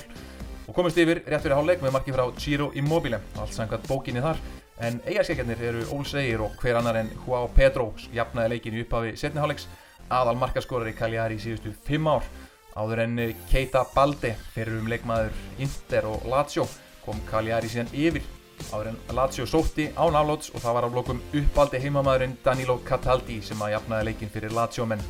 og 0.65 0.73
komist 0.73 0.97
yfir 0.97 1.21
rétt 1.27 1.45
fyrir 1.45 1.59
háluleik 1.59 1.85
með 1.85 1.93
marki 1.99 2.15
frá 2.15 2.25
Giro 2.41 2.71
Immobile. 2.73 3.19
Allt 3.37 3.53
samkvæmt 3.53 3.85
bókinni 3.91 4.23
þar. 4.25 4.41
En 4.81 4.97
eigarskekjarnir 5.05 5.61
eru 5.69 5.83
Ólsegir 5.93 6.41
og 6.47 6.57
hver 6.63 6.79
annar 6.81 7.03
en 7.03 7.11
Joao 7.27 7.51
Pedro 7.53 7.91
jafnaði 8.15 8.55
leikin 8.55 8.79
í 8.79 8.87
upphafi 8.87 9.13
setni 9.21 9.43
háluleiks 9.43 9.69
aðal 10.09 10.39
markaskorari 10.41 10.95
Cagliari 10.97 11.37
í 11.37 11.43
síðustu 11.43 11.75
5 11.85 12.09
ár. 12.15 12.25
Áður 12.81 13.05
en 13.05 13.21
Keita 13.53 13.85
Balde 13.93 14.33
fyrir 14.57 14.81
um 14.81 14.89
leikmaður 14.89 15.37
Inter 15.61 16.09
og 16.09 16.25
Lazio 16.33 16.65
kom 17.05 17.21
Cagliari 17.29 17.69
síðan 17.69 17.93
yfir 17.93 18.25
áður 18.73 18.91
en 18.93 18.97
Lazio 19.17 19.45
sótti 19.49 19.89
án 19.97 20.17
aflóts 20.19 20.51
og 20.55 20.63
það 20.63 20.77
var 20.77 20.87
af 20.87 20.97
lokum 20.97 21.21
uppaldi 21.37 21.81
heimamaðurinn 21.83 22.37
Danilo 22.45 22.79
Cataldi 22.87 23.41
sem 23.45 23.61
að 23.65 23.75
jafnaði 23.75 24.09
leikin 24.09 24.33
fyrir 24.33 24.55
Lazio 24.55 24.87
menn. 24.89 25.05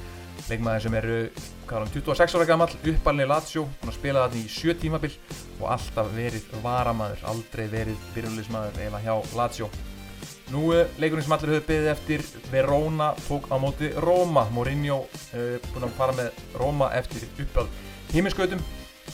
Leikmaður 0.48 0.84
sem 0.84 0.96
eru 0.98 1.18
um, 1.30 1.88
26 1.94 2.36
ára 2.36 2.46
gammal, 2.48 2.68
uppalni 2.90 3.26
Lazio 3.28 3.64
búin 3.80 3.92
að 3.92 3.98
spila 3.98 4.26
þarna 4.26 4.42
í 4.42 4.50
7 4.52 4.76
tímabill 4.82 5.14
og 5.60 5.66
alltaf 5.76 6.12
verið 6.16 6.50
varamaður 6.64 7.24
aldrei 7.32 7.64
verið 7.72 8.06
byrjulismadur 8.16 8.84
eða 8.88 9.02
hjá 9.06 9.14
Lazio. 9.38 9.70
Nú 10.52 10.66
eh, 10.76 10.90
leikurinn 11.00 11.24
sem 11.24 11.32
allir 11.36 11.54
höfðu 11.54 11.66
beðið 11.70 11.90
eftir 11.94 12.24
Verona 12.52 13.14
tók 13.24 13.48
á 13.48 13.56
móti 13.56 13.88
Roma. 14.04 14.44
Mourinho 14.52 15.04
uh, 15.06 15.58
búin 15.70 15.88
að 15.88 15.98
fara 15.98 16.16
með 16.18 16.46
Roma 16.60 16.92
eftir 16.98 17.24
uppöld 17.38 17.72
híminskautum 18.12 18.60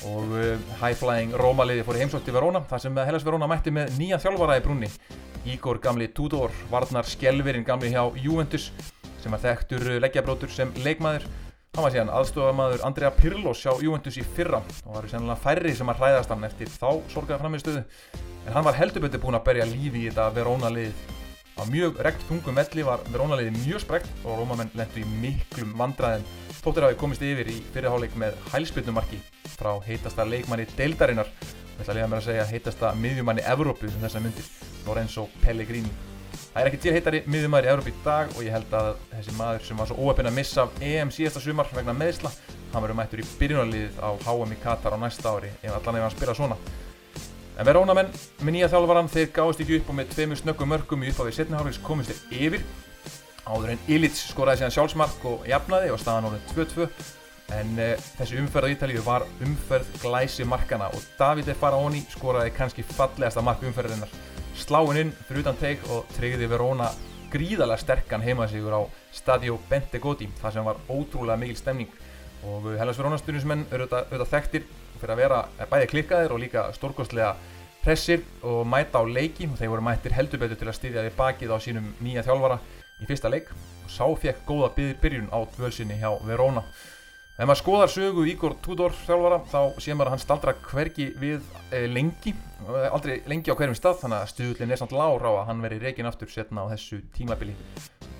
og 0.08 0.32
uh, 0.32 0.54
high 0.80 0.96
flying 0.96 1.34
Roma 1.36 1.66
liði 1.68 1.84
fór 1.84 1.98
í 1.98 2.04
heimsótti 2.04 2.32
Verona 2.32 2.62
þar 2.70 2.84
sem 2.84 3.02
Hellas 3.02 3.26
Verona 3.26 3.48
mætti 3.50 3.72
með 3.74 3.92
nýja 3.98 4.20
þjálfara 4.22 4.56
í 4.60 4.64
brunni 4.64 4.88
Ígor 5.48 5.80
gamli 5.80 6.08
Tudor, 6.12 6.52
Varnar 6.70 7.08
Skjelverinn 7.08 7.64
gamli 7.64 7.92
hjá 7.94 8.02
Juventus 8.20 8.70
sem 9.20 9.32
var 9.32 9.40
þekktur 9.42 9.86
leggjabrótur 10.00 10.52
sem 10.52 10.72
leikmaður. 10.84 11.26
Hann 11.76 11.86
var 11.86 11.94
síðan 11.94 12.12
aðstofamaður 12.12 12.84
Andrea 12.88 13.12
Pirlos 13.14 13.62
hjá 13.62 13.72
Juventus 13.80 14.18
í 14.20 14.24
fyrra 14.36 14.60
og 14.84 14.96
var 14.96 15.08
sérlega 15.08 15.38
færri 15.40 15.72
sem 15.76 15.92
að 15.92 16.02
hræðast 16.02 16.32
hann 16.34 16.48
eftir 16.48 16.72
þá 16.72 16.88
sorgaða 17.12 17.40
framistuðu. 17.44 17.84
En 18.46 18.56
hann 18.56 18.66
var 18.66 18.76
helduböndi 18.76 19.20
búin 19.22 19.38
að 19.38 19.46
berja 19.48 19.68
lífi 19.68 20.06
í 20.06 20.10
þetta 20.10 20.28
Verona 20.34 20.72
lið 20.72 21.06
á 21.60 21.62
mjög 21.68 22.00
rekt 22.04 22.24
þungum 22.28 22.56
velli 22.56 22.84
var 22.86 23.04
Verona-liði 23.12 23.52
mjög 23.58 23.84
sprekt 23.84 24.24
og 24.24 24.40
Rómamenn 24.40 24.72
lendu 24.76 25.02
í 25.02 25.08
miklum 25.20 25.76
vandræðin. 25.78 26.24
Þóttir 26.60 26.84
hafi 26.84 26.96
komist 27.00 27.22
yfir 27.24 27.48
í 27.48 27.54
fyrirháleik 27.72 28.12
með 28.20 28.34
hælspilnumarki 28.52 29.16
frá 29.54 29.70
heitasta 29.86 30.26
leikmanni 30.28 30.66
deildarinnar. 30.76 31.30
Við 31.40 31.80
ætla 31.80 31.94
að 31.94 31.96
liða 31.96 32.08
mér 32.12 32.18
að 32.18 32.26
segja 32.26 32.44
heitasta 32.50 32.90
miðjumanni 33.00 33.44
Evrópu 33.48 33.88
um 33.88 34.02
þessa 34.02 34.20
myndir, 34.20 34.50
Lorenzo 34.84 35.24
Pellegrini. 35.40 35.92
Það 36.50 36.60
er 36.60 36.68
ekki 36.68 36.80
til 36.84 36.92
heitari 36.92 37.22
miðjumæður 37.32 37.68
í 37.68 37.72
Evrópu 37.72 37.94
í 37.94 38.02
dag 38.04 38.34
og 38.34 38.44
ég 38.44 38.52
held 38.52 38.76
að 38.76 38.90
þessi 39.14 39.36
maður 39.38 39.64
sem 39.70 39.80
var 39.80 39.88
svo 39.88 39.96
óöfinn 40.04 40.28
að 40.28 40.36
missa 40.36 40.66
af 40.66 40.84
EM 40.84 41.14
síðasta 41.16 41.40
sumar 41.46 41.72
vegna 41.72 41.96
meðsla, 41.96 42.34
hann 42.74 42.84
verður 42.84 42.98
mættur 43.00 43.24
í 43.24 43.26
byrjunarliðið 43.40 44.04
á 44.04 44.10
HM 44.26 44.52
í 44.52 44.60
Katar 44.60 44.96
á 44.96 44.98
næsta 45.00 45.32
ári 45.32 45.54
ef 45.62 45.78
allan 45.78 46.00
ef 46.02 46.06
hann 46.10 46.14
spila 46.18 46.36
svona. 46.36 46.60
En 47.56 47.68
Verónamenn 47.68 48.12
með 48.44 48.54
nýja 48.58 48.70
þjálfvaran 48.72 49.08
þeir 49.12 49.32
gáðist 49.36 49.64
ekki 49.64 49.80
upp 49.80 49.90
og 49.92 49.96
með 49.98 50.12
tveimur 50.12 50.38
snöggum 50.40 50.70
mörgum 50.74 51.02
í 51.04 51.10
upphafi 51.14 51.34
setnihálfis 51.38 51.80
komist 51.84 52.12
þeir 52.12 52.46
yfir. 52.50 52.62
Áður 53.50 53.72
en 53.74 53.80
Illich 53.90 54.14
skoraði 54.14 54.60
síðan 54.60 54.74
sjálfsmark 54.76 55.24
og 55.26 55.46
jafnaði 55.50 55.90
og 55.90 55.98
staðan 55.98 56.28
árið 56.30 56.52
2-2. 56.54 56.86
En 57.58 57.72
uh, 57.82 58.08
þessi 58.20 58.38
umferð 58.38 58.70
á 58.70 58.72
Ítalíu 58.76 59.02
var 59.02 59.24
umferð 59.42 59.88
glæsi 60.04 60.46
markana 60.46 60.86
og 60.94 61.06
Davide 61.18 61.56
Faraoni 61.58 62.04
skoraði 62.12 62.52
kannski 62.54 62.84
fallegasta 62.86 63.42
mark 63.42 63.64
umferðinnar. 63.66 64.12
Sláinn 64.60 65.00
inn 65.02 65.14
fyrir 65.26 65.42
utan 65.42 65.58
teik 65.58 65.82
og 65.90 66.06
tryggði 66.14 66.46
Veróna 66.52 66.92
gríðarlega 67.30 67.82
sterkan 67.82 68.22
heimasigur 68.22 68.74
á 68.74 68.82
Stadio 69.14 69.58
Bentegodi 69.70 70.28
þar 70.40 70.54
sem 70.54 70.66
var 70.66 70.78
ótrúlega 70.90 71.38
mikil 71.40 71.58
stemning 71.58 71.90
og 72.46 72.70
Hellas 72.78 72.98
Veróna 72.98 73.18
stundismenn 73.20 73.66
eru 73.70 73.86
auðvitað 73.86 74.30
þekktir 74.34 74.66
fyrir 75.00 75.14
að 75.14 75.22
vera 75.22 75.40
bæði 75.70 75.88
klikkaðir 75.92 76.34
og 76.34 76.42
líka 76.42 76.66
stórkostlega 76.76 77.34
pressir 77.84 78.24
og 78.44 78.66
mæta 78.68 79.00
á 79.00 79.04
leiki 79.06 79.48
og 79.48 79.56
þeir 79.58 79.72
voru 79.72 79.86
mættir 79.86 80.14
heldur 80.16 80.42
betur 80.42 80.58
til 80.60 80.68
að 80.68 80.78
styðja 80.78 81.04
því 81.06 81.12
bakið 81.16 81.54
á 81.54 81.58
sínum 81.64 81.90
nýja 82.04 82.24
þjálfara 82.26 82.58
í 83.00 83.08
fyrsta 83.08 83.30
leik 83.32 83.50
og 83.52 83.90
sá 83.90 84.06
fekk 84.22 84.46
góða 84.48 84.70
byrjun 85.02 85.30
á 85.32 85.38
dvölsinni 85.56 85.98
hjá 86.00 86.12
Verona. 86.26 86.64
Ef 87.40 87.48
maður 87.48 87.56
skoðar 87.62 87.88
sögu 87.88 88.22
Ígor 88.28 88.52
Tudor 88.60 88.92
þjálfara 88.92 89.38
þá 89.48 89.78
sé 89.80 89.94
maður 89.96 90.10
að 90.10 90.12
hann 90.12 90.20
staldra 90.20 90.52
hvergi 90.60 91.06
við 91.16 91.46
e, 91.72 91.86
lengi, 91.88 92.34
aldrei 92.92 93.22
lengi 93.32 93.48
á 93.48 93.56
hverjum 93.56 93.78
stað 93.78 94.02
þannig 94.02 94.18
að 94.18 94.32
stuðullin 94.34 94.74
er 94.74 94.80
samt 94.82 94.92
lág 94.92 95.24
á 95.24 95.30
að 95.30 95.46
hann 95.48 95.62
veri 95.64 95.78
reygin 95.80 96.10
aftur 96.10 96.28
setna 96.28 96.66
á 96.68 96.72
þessu 96.74 96.98
tímabili. 97.16 97.54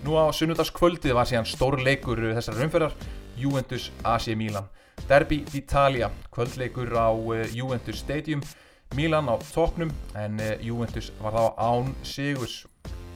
Nú 0.07 0.17
á 0.17 0.33
sunnudagskvöldið 0.33 1.13
var 1.19 1.29
síðan 1.29 1.51
stór 1.51 1.77
leikur 1.85 2.23
þessar 2.31 2.63
umferðar, 2.65 2.97
Juventus 3.37 3.91
AC 4.09 4.33
Milan. 4.41 4.73
Derby 5.05 5.43
d'Italia, 5.53 6.09
kvöldleikur 6.33 6.97
á 6.97 7.13
uh, 7.13 7.45
Juventus 7.53 8.01
Stadium, 8.01 8.41
Milan 8.97 9.29
á 9.29 9.37
toppnum 9.53 9.93
en 10.17 10.41
Juventus 10.65 11.13
var 11.21 11.37
þá 11.37 11.45
án 11.61 11.93
sigurs. 12.09 12.63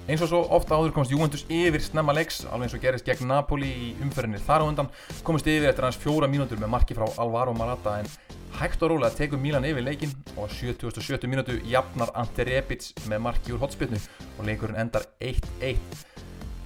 Eins 0.05 0.21
og 0.21 0.29
svo 0.29 0.39
ofta 0.53 0.77
áður 0.77 0.93
komst 0.93 1.13
Juventus 1.15 1.47
yfir 1.49 1.81
snemma 1.81 2.13
leiks, 2.13 2.43
alveg 2.45 2.67
eins 2.67 2.75
og 2.77 2.83
gerist 2.83 3.07
gegn 3.09 3.25
Napoli 3.31 3.71
í 3.73 3.87
umferðinni 4.05 4.37
þar 4.45 4.61
á 4.61 4.69
undan, 4.69 4.91
komist 5.25 5.49
yfir 5.49 5.71
eftir 5.71 5.87
hans 5.87 5.97
fjóra 5.97 6.29
mínútur 6.29 6.61
með 6.61 6.75
marki 6.75 6.97
frá 6.99 7.07
Alvaro 7.23 7.55
Morata 7.57 7.95
en 8.03 8.11
hægt 8.59 8.85
og 8.85 8.93
rólega 8.93 9.17
tekur 9.17 9.41
Milan 9.41 9.65
yfir 9.65 9.87
leikin 9.87 10.13
og 10.37 10.53
70. 10.53 11.25
mínútu 11.25 11.57
jafnar 11.73 12.13
Ante 12.21 12.45
Rebic 12.45 12.91
með 13.09 13.25
marki 13.31 13.57
úr 13.57 13.65
hotspillnu 13.65 13.97
og 14.37 14.45
leikurinn 14.45 14.83
endar 14.85 15.09
1-1. 15.25 15.81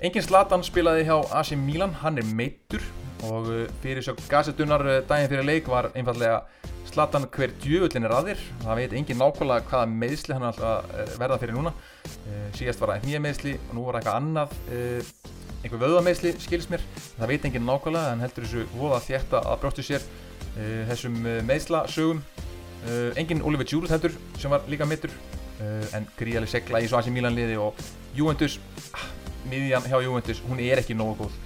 Engin 0.02 0.26
Zlatan 0.26 0.66
spilaði 0.66 1.06
hjá 1.06 1.20
AC 1.38 1.54
Milan, 1.54 1.94
hann 2.02 2.18
er 2.18 2.26
meittur 2.26 2.82
og 3.26 3.48
uh, 3.50 3.62
fyrir 3.82 4.04
svo 4.04 4.14
gassetunar 4.30 4.84
uh, 4.86 4.98
daginn 5.08 5.30
fyrir 5.30 5.46
leik 5.46 5.70
var 5.70 5.90
einfallega 5.94 6.42
Zlatan 6.88 7.26
hver 7.28 7.52
djöfullin 7.60 8.06
er 8.08 8.14
að 8.16 8.30
þér. 8.30 8.44
Það 8.62 8.78
veit 8.80 8.94
engin 8.96 9.18
nákvæmlega 9.20 9.66
hvaða 9.68 9.88
meðsli 9.92 10.36
hann 10.36 10.46
alltaf 10.48 10.86
uh, 10.88 11.10
verða 11.20 11.40
fyrir 11.42 11.58
núna. 11.58 11.72
Síðast 12.56 12.80
var 12.80 12.94
það 12.94 13.08
nýja 13.08 13.20
meðsli 13.20 13.52
og 13.58 13.74
nú 13.76 13.84
var 13.84 13.98
eitthvað 13.98 14.16
annað 14.22 14.54
einhver 15.58 15.82
vöðameðsli 15.82 16.32
skils 16.40 16.68
mér. 16.72 16.84
Það 17.18 17.32
veit 17.32 17.48
engin 17.48 17.66
nákvæmlega 17.68 18.14
en 18.14 18.22
heldur 18.24 18.46
þessu 18.46 18.64
voða 18.72 19.02
þétta 19.04 19.42
að 19.42 19.60
brjóttu 19.64 19.84
sér 19.84 20.06
þessum 20.88 21.18
meðslasögum 21.46 22.22
engin 23.20 23.44
Oliver 23.44 23.68
Giroud 23.68 23.92
heldur 23.92 24.16
sem 24.40 24.54
var 24.54 24.64
líka 24.70 24.88
mittur 24.88 25.12
en 25.60 26.08
gríðarlega 26.16 26.54
segla 26.54 26.80
í 26.80 26.88
svo 26.88 27.02
aðsí 27.02 27.12
Mílan 27.12 27.36
liði 27.36 27.58
og 27.60 27.76
Juventus 28.16 28.56
ah, 28.94 29.04
miðjan 29.50 29.86
hjá 29.90 29.98
Juventus 30.06 30.40
hún 30.48 30.62
er 30.64 30.80
ekki 30.80 30.96
nógu 30.96 31.26
góð 31.26 31.36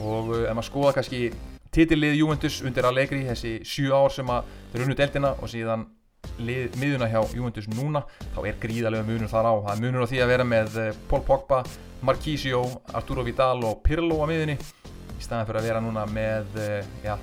og 0.00 0.34
uh, 0.34 0.42
ef 0.46 0.54
maður 0.56 0.68
skoða 0.68 0.92
kannski 0.98 1.22
titillið 1.74 2.18
Juventus 2.18 2.60
undir 2.66 2.88
Allegri 2.88 3.22
þessi 3.28 3.58
sjú 3.66 3.94
ár 3.94 4.12
sem 4.14 4.30
að 4.32 4.48
þeir 4.72 4.84
unnu 4.86 4.96
deltina 4.98 5.34
og 5.38 5.50
síðan 5.52 5.86
lið, 6.40 6.76
miðuna 6.80 7.08
hjá 7.10 7.20
Juventus 7.34 7.68
núna 7.70 8.02
þá 8.34 8.40
er 8.48 8.58
gríðarlega 8.62 9.06
munur 9.06 9.30
þar 9.30 9.50
á. 9.50 9.54
Það 9.66 9.72
er 9.74 9.84
munur 9.84 10.04
á 10.04 10.10
því 10.10 10.22
að 10.22 10.32
vera 10.32 10.46
með 10.48 10.80
uh, 10.80 10.90
Paul 11.10 11.22
Pogba 11.26 11.62
Marquisio, 12.06 12.64
Arturo 12.96 13.24
Vidal 13.26 13.60
og 13.68 13.82
Pirlo 13.84 14.22
á 14.24 14.26
miðunni 14.30 14.56
í 14.56 15.22
staðan 15.22 15.46
fyrir 15.48 15.60
að 15.60 15.68
vera 15.68 15.84
núna 15.84 16.06
með 16.08 16.58
uh, 16.58 16.76
ja, 17.04 17.16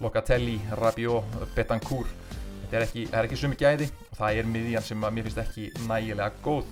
Locatelli, 0.00 0.58
Rabiot, 0.80 1.38
Betancourt. 1.56 2.16
Þetta 2.62 2.78
er 2.78 2.86
ekki, 2.86 3.06
ekki 3.24 3.38
sumi 3.38 3.58
gæði 3.58 3.90
og 3.90 4.18
það 4.20 4.40
er 4.40 4.50
miðjan 4.50 4.86
sem 4.86 5.06
að 5.06 5.16
mér 5.16 5.26
finnst 5.26 5.40
ekki 5.42 5.70
nægilega 5.88 6.30
góð. 6.44 6.68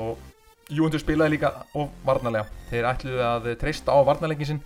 Og 0.00 0.30
Juventus 0.72 1.02
spilaði 1.04 1.36
líka 1.36 1.50
of 1.76 1.92
varnarlega. 2.06 2.48
Þeir 2.70 2.88
ætluði 2.88 3.26
að 3.26 3.50
treysta 3.60 3.92
á 3.92 4.00
varnarleikin 4.08 4.48
sinn 4.54 4.62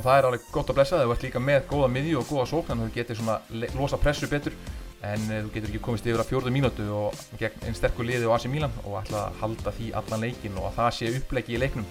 og 0.00 0.06
það 0.06 0.18
er 0.18 0.26
alveg 0.28 0.44
gott 0.54 0.70
að 0.72 0.78
blessa 0.78 0.96
það, 0.96 1.06
þú 1.06 1.14
ert 1.14 1.24
líka 1.26 1.40
með 1.44 1.64
góða 1.68 1.88
miðju 1.92 2.20
og 2.20 2.30
góða 2.30 2.46
sókn 2.48 2.70
þannig 2.70 2.84
að 2.84 2.90
þú 2.90 2.96
getur 2.96 3.18
svona 3.18 3.72
losa 3.76 3.98
pressu 4.00 4.28
betur. 4.30 4.56
En 5.00 5.26
uh, 5.28 5.36
þú 5.44 5.52
getur 5.54 5.70
ekki 5.70 5.82
komist 5.84 6.08
yfir 6.08 6.22
að 6.22 6.30
fjórðu 6.30 6.52
mínútu 6.54 6.86
og 6.96 7.20
gegn 7.40 7.66
einn 7.68 7.76
sterkur 7.76 8.08
liði 8.08 8.28
á 8.28 8.32
AC 8.36 8.46
Milan 8.52 8.74
og 8.84 8.98
ætla 9.00 9.26
að 9.26 9.38
halda 9.42 9.72
því 9.76 9.88
allan 10.00 10.24
leikin 10.24 10.58
og 10.60 10.68
að 10.70 10.76
það 10.78 10.90
sé 10.96 11.12
upplegi 11.20 11.56
í 11.56 11.60
leiknum. 11.60 11.88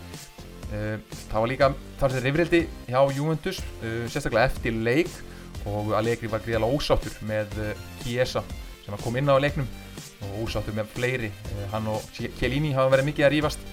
Uh, 0.69 0.95
það 1.29 1.37
var 1.37 1.51
líka 1.53 1.71
þar 2.01 2.13
sem 2.15 2.25
reyfrildi 2.25 2.61
hjá 2.89 2.99
Juventus 3.17 3.61
uh, 3.61 4.05
sérstaklega 4.09 4.49
eftir 4.49 4.81
leik 4.89 5.13
og 5.69 5.93
Allegri 5.97 6.29
var 6.31 6.41
gríðalega 6.45 6.77
ósáttur 6.77 7.17
með 7.29 7.57
Chiesa 7.99 8.41
sem 8.85 8.97
kom 9.03 9.17
inn 9.19 9.29
á 9.29 9.37
leiknum 9.41 9.67
og 10.25 10.45
ósáttur 10.45 10.77
með 10.77 10.93
fleiri. 10.95 11.29
Hann 11.73 11.89
og 11.91 12.05
Chiellini 12.15 12.71
hafa 12.73 12.93
verið 12.95 13.09
mikið 13.09 13.27
að 13.27 13.33
rýfast 13.35 13.65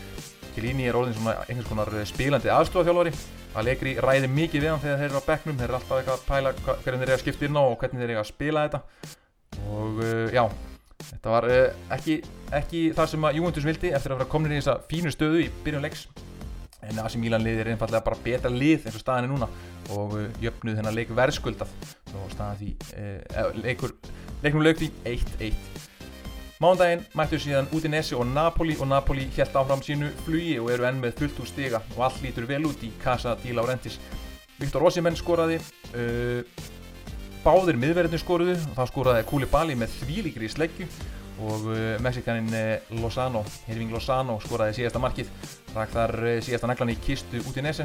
Chiellini 0.57 0.89
er 0.89 0.97
orðin 0.97 1.19
svona 1.19 1.37
einhvers 1.45 1.69
konar 1.69 1.93
spilandi 2.09 2.49
aðstofaþjálfari 2.49 3.13
Allegri 3.57 3.95
ræði 4.03 4.29
mikið 4.29 4.65
við 4.65 4.71
hann 4.71 4.83
þegar 4.83 4.99
þeir 5.01 5.11
eru 5.11 5.21
á 5.25 5.29
bekknum. 5.31 5.57
Þeir 5.57 5.71
eru 5.71 5.77
alltaf 5.79 5.99
eitthvað 5.99 6.17
að 6.17 6.25
pæla 6.29 6.51
hvernig 6.67 7.01
þeir 7.01 7.07
eru 7.07 7.15
að 7.15 7.23
skipta 7.23 7.47
inn 7.47 7.57
á 7.57 7.63
og 7.65 7.77
hvernig 7.81 8.03
þeir 8.03 8.11
eru 8.11 8.21
að 8.21 8.29
spila 8.29 8.65
þetta. 8.67 8.81
Og 9.73 10.01
uh, 10.05 10.35
já, 10.35 10.43
þetta 11.07 11.33
var 11.33 11.49
uh, 11.49 11.63
ekki, 11.97 12.17
ekki 12.61 12.83
það 12.99 13.11
sem 13.13 13.27
að 13.29 13.39
Juventus 13.41 13.69
vildi 13.71 13.93
eftir 13.97 14.13
að 14.13 14.21
vera 14.21 14.33
komin 14.35 14.53
í 14.53 14.59
þessa 14.61 14.77
fínu 14.91 15.13
stöðu 15.15 15.41
í 15.47 15.49
byrjun 15.65 15.87
leiks. 15.87 16.05
En 16.85 17.01
AC 17.03 17.17
Milan 17.19 17.43
lið 17.43 17.63
er 17.63 17.73
einfallega 17.73 18.05
bara 18.05 18.21
betra 18.27 18.53
lið 18.53 18.85
eins 18.85 18.99
og 18.99 19.03
staðin 19.03 19.31
er 19.31 19.33
núna 19.33 19.49
og 19.97 20.19
uh, 20.21 20.29
jöfnuð 20.45 20.77
þennan 20.83 20.99
leik 20.99 21.17
verðskuldað. 21.17 21.73
Og 22.13 22.29
staðan 22.37 22.61
því 22.61 23.63
leikur, 23.65 23.97
leiknum 24.45 24.67
lögði 24.69 24.93
1-1 25.09 25.57
Mándaginn 26.57 27.03
mættu 27.13 27.37
síðan 27.37 27.67
Udinese 27.77 28.17
og 28.17 28.25
Napoli 28.27 28.79
og 28.81 28.89
Napoli 28.89 29.27
helt 29.37 29.57
áfram 29.61 29.83
sínu 29.85 30.07
flugi 30.25 30.55
og 30.57 30.71
eru 30.73 30.87
enn 30.89 31.03
með 31.03 31.19
fullt 31.19 31.41
úr 31.43 31.49
stiga 31.51 31.83
og 31.99 32.07
allt 32.07 32.23
lítur 32.25 32.47
vel 32.49 32.65
út 32.65 32.81
í 32.81 32.89
Casa 33.03 33.35
di 33.43 33.53
Laurentiis. 33.53 33.99
Viktor 34.57 34.87
Ossimenn 34.89 35.19
skoraði, 35.21 35.59
uh, 35.93 36.41
báðir 37.45 37.77
miðverðinu 37.83 38.21
skoruðu 38.23 38.55
og 38.57 38.73
þá 38.79 38.89
skoraði 38.89 39.27
Koulibaly 39.29 39.77
með 39.77 39.99
þvílíkri 39.99 40.49
sleggju 40.55 40.89
og 41.45 41.69
uh, 41.75 41.83
Mexikanin 42.01 42.49
uh, 42.49 42.97
Lozano, 43.03 43.45
Hirving 43.67 43.93
Lozano 43.93 44.39
skoraði 44.41 44.79
síðasta 44.79 45.05
markið, 45.05 45.29
ræk 45.77 45.93
þar 45.93 46.17
síðasta 46.41 46.73
naglan 46.73 46.95
í 46.95 46.97
kistu 47.05 47.45
Udinese. 47.45 47.85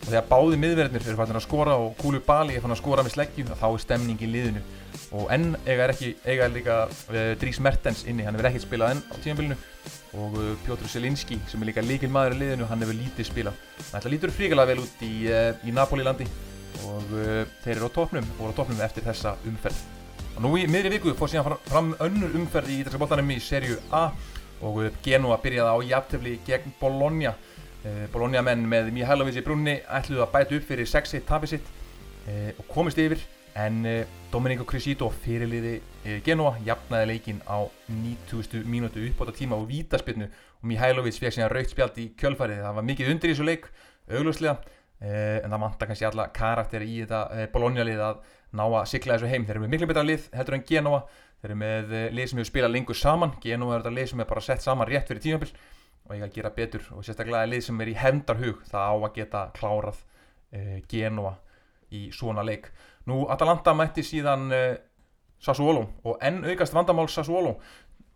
Og 0.00 0.10
þegar 0.10 0.28
báði 0.28 0.60
miðverðinir 0.60 1.08
fyrir 1.08 1.16
fannir 1.16 1.40
að 1.40 1.48
skora 1.48 1.80
og 1.80 1.96
Koulibaly 2.04 2.60
er 2.60 2.68
fann 2.68 2.76
að 2.76 2.82
skora 2.84 3.04
með 3.04 3.16
sleggju 3.16 3.48
þá 3.48 3.68
er 3.70 3.82
stemning 3.88 4.20
í 4.20 4.28
liðinu 4.28 4.68
og 5.16 5.30
enn 5.34 5.56
eiga 5.64 5.86
er 5.86 5.92
ekki, 5.92 6.10
eiga 6.22 6.46
er 6.46 6.52
líka 6.54 6.76
uh, 6.86 7.32
Dries 7.40 7.58
Mertens 7.62 8.04
inni, 8.06 8.22
hann 8.26 8.36
hefur 8.36 8.50
ekkert 8.50 8.66
spilað 8.66 8.92
enn 8.94 9.00
á 9.10 9.14
tímanbílinu 9.24 9.56
og 10.20 10.36
uh, 10.38 10.50
Pjóttur 10.62 10.90
Selinski 10.90 11.40
sem 11.50 11.62
er 11.62 11.70
líka 11.72 11.82
líkil 11.82 12.12
maður 12.14 12.36
í 12.36 12.42
liðinu, 12.44 12.68
hann 12.70 12.84
hefur 12.84 12.98
lítið 12.98 13.26
spilað. 13.26 13.64
Það 13.90 14.10
lítur 14.14 14.34
fríkala 14.36 14.66
vel 14.70 14.78
út 14.84 15.02
í, 15.02 15.14
uh, 15.26 15.50
í 15.66 15.74
Napoli 15.74 16.06
landi 16.06 16.28
og 16.86 17.10
þeir 17.64 17.74
eru 17.74 17.88
á 17.90 17.96
topnum 17.96 18.28
og 18.36 18.44
eru 18.44 18.54
á 18.54 18.58
topnum 18.60 18.82
eftir 18.86 19.04
þessa 19.04 19.34
umferð. 19.50 19.80
Og 20.36 20.44
nú 20.44 20.52
í 20.56 20.68
miðri 20.70 20.94
viku 20.94 21.16
fór 21.18 21.32
síðan 21.32 21.58
fram 21.66 21.90
önnur 22.06 22.36
umferð 22.38 22.70
í 22.70 22.78
þessari 22.84 23.02
bóttanum 23.02 23.32
í 23.34 23.40
serju 23.42 23.80
A. 23.90 24.06
Og 24.64 24.78
Genoa 25.02 25.40
byrjaði 25.42 25.74
á 25.74 25.78
jafntefni 25.90 26.36
gegn 26.46 26.72
Bologna. 26.80 27.34
Bologna 28.14 28.44
menn 28.46 28.62
með 28.70 28.92
Mihailovic 28.94 29.40
í 29.40 29.44
brunni 29.44 29.76
ætluði 29.88 30.22
að 30.22 30.32
bæta 30.36 30.56
upp 30.56 30.66
fyrir 30.70 30.88
6-1 30.88 31.26
tapið 31.28 31.54
sitt 31.56 31.70
og 32.30 32.66
komist 32.70 33.00
yfir 33.02 33.20
en 33.66 33.86
uh, 33.86 34.04
Domenico 34.30 34.64
Crescito 34.68 35.08
fyrirliði 35.22 35.76
uh, 35.80 36.18
Genoa 36.24 36.54
jafnaði 36.64 37.08
leikin 37.12 37.40
á 37.44 37.66
90. 37.90 38.64
mínútu 38.70 39.02
uppbóta 39.08 39.34
tíma 39.36 39.58
og 39.58 39.68
vítaspilnu 39.70 40.28
og 40.28 40.68
Mihailovic 40.70 41.18
fekk 41.20 41.36
síðan 41.36 41.52
raukt 41.52 41.72
spjald 41.72 41.98
í 42.00 42.10
kjölfarið. 42.20 42.62
Það 42.64 42.76
var 42.78 42.86
mikið 42.90 43.10
undir 43.14 43.32
í 43.32 43.34
þessu 43.34 43.48
leik, 43.48 43.66
augljóslega. 44.10 44.76
Uh, 45.00 45.40
en 45.40 45.48
það 45.48 45.64
vantar 45.64 45.90
kannski 45.90 46.08
alla 46.10 46.28
karakter 46.36 46.84
í 46.84 47.00
þetta 47.02 47.48
Bologna-lið 47.54 48.04
að 48.04 48.22
ná 48.56 48.64
að 48.66 48.86
sigla 48.92 49.16
þessu 49.16 49.32
heim, 49.32 49.44
þeir 49.48 49.56
eru 49.56 49.64
með 49.64 49.74
miklu 49.74 49.90
betra 49.90 50.06
lið 50.06 50.26
heldur 50.36 50.56
en 50.56 50.64
Genoa, 50.68 51.02
þeir 51.40 51.50
eru 51.50 51.58
með 51.60 51.92
lið 52.16 52.30
sem 52.30 52.40
hefur 52.40 52.50
spilað 52.50 52.74
lengur 52.74 52.98
saman. 52.98 53.36
Genoa 53.42 53.76
er 53.76 53.84
þetta 53.84 53.96
lið 53.96 54.10
sem 54.12 54.22
er 54.24 54.30
bara 54.32 54.44
sett 54.44 54.64
saman 54.64 54.90
rétt 54.90 55.08
fyrir 55.08 55.24
tímabill 55.24 55.52
og 56.04 56.14
eiga 56.16 56.26
að 56.26 56.36
gera 56.36 56.52
betur. 56.56 56.88
Og 56.96 57.06
sérstaklega 57.06 57.48
lið 57.48 57.64
sem 57.68 57.80
er 57.80 57.92
í 57.92 57.96
hendarhug 57.96 58.64
það 58.68 58.92
á 58.92 58.94
að 58.98 59.14
geta 59.16 59.44
klárað 59.56 60.02
Genoa 60.90 61.36
í 61.94 62.08
svona 62.14 62.44
leik 62.46 62.68
nú 63.10 63.24
Atalanta 63.32 63.74
mætti 63.76 64.04
síðan 64.06 64.48
uh, 64.54 64.72
Sassuolo 65.40 65.86
og 66.04 66.20
enn 66.24 66.44
aukast 66.48 66.76
vandamál 66.76 67.10
Sassuolo. 67.10 67.56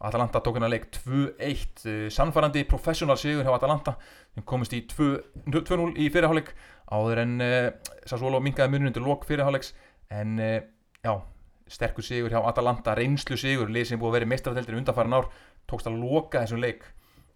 Atalanta 0.04 0.42
tók 0.44 0.58
hennar 0.58 0.72
leik 0.72 0.90
2-1 0.92 1.84
uh, 1.88 2.06
sannfærandi 2.12 2.64
professional 2.68 3.18
sigur 3.20 3.46
hjá 3.46 3.54
Atalanta 3.54 3.96
þeim 4.34 4.46
komist 4.48 4.74
í 4.76 4.82
2-0 4.90 5.94
í 6.02 6.10
fyrirháleik 6.12 6.50
áður 6.92 7.22
en 7.24 7.36
uh, 7.42 7.68
Sassuolo 8.04 8.42
mingaði 8.44 8.74
munum 8.74 8.90
undir 8.92 9.04
lok 9.06 9.24
fyrirháleiks 9.28 9.72
en 10.12 10.36
já, 10.38 11.14
sterkur 11.66 12.04
sigur 12.04 12.32
hjá 12.32 12.42
Atalanta 12.44 12.94
reynslu 12.94 13.38
sigur, 13.40 13.70
lið 13.72 13.88
sem 13.88 14.00
búið 14.00 14.10
að 14.10 14.16
vera 14.18 14.28
mestrarteldir 14.30 14.76
undanfæran 14.78 15.16
ár, 15.16 15.30
tókst 15.70 15.88
að 15.88 15.96
loka 16.02 16.42
þessum 16.44 16.60
leik. 16.62 16.84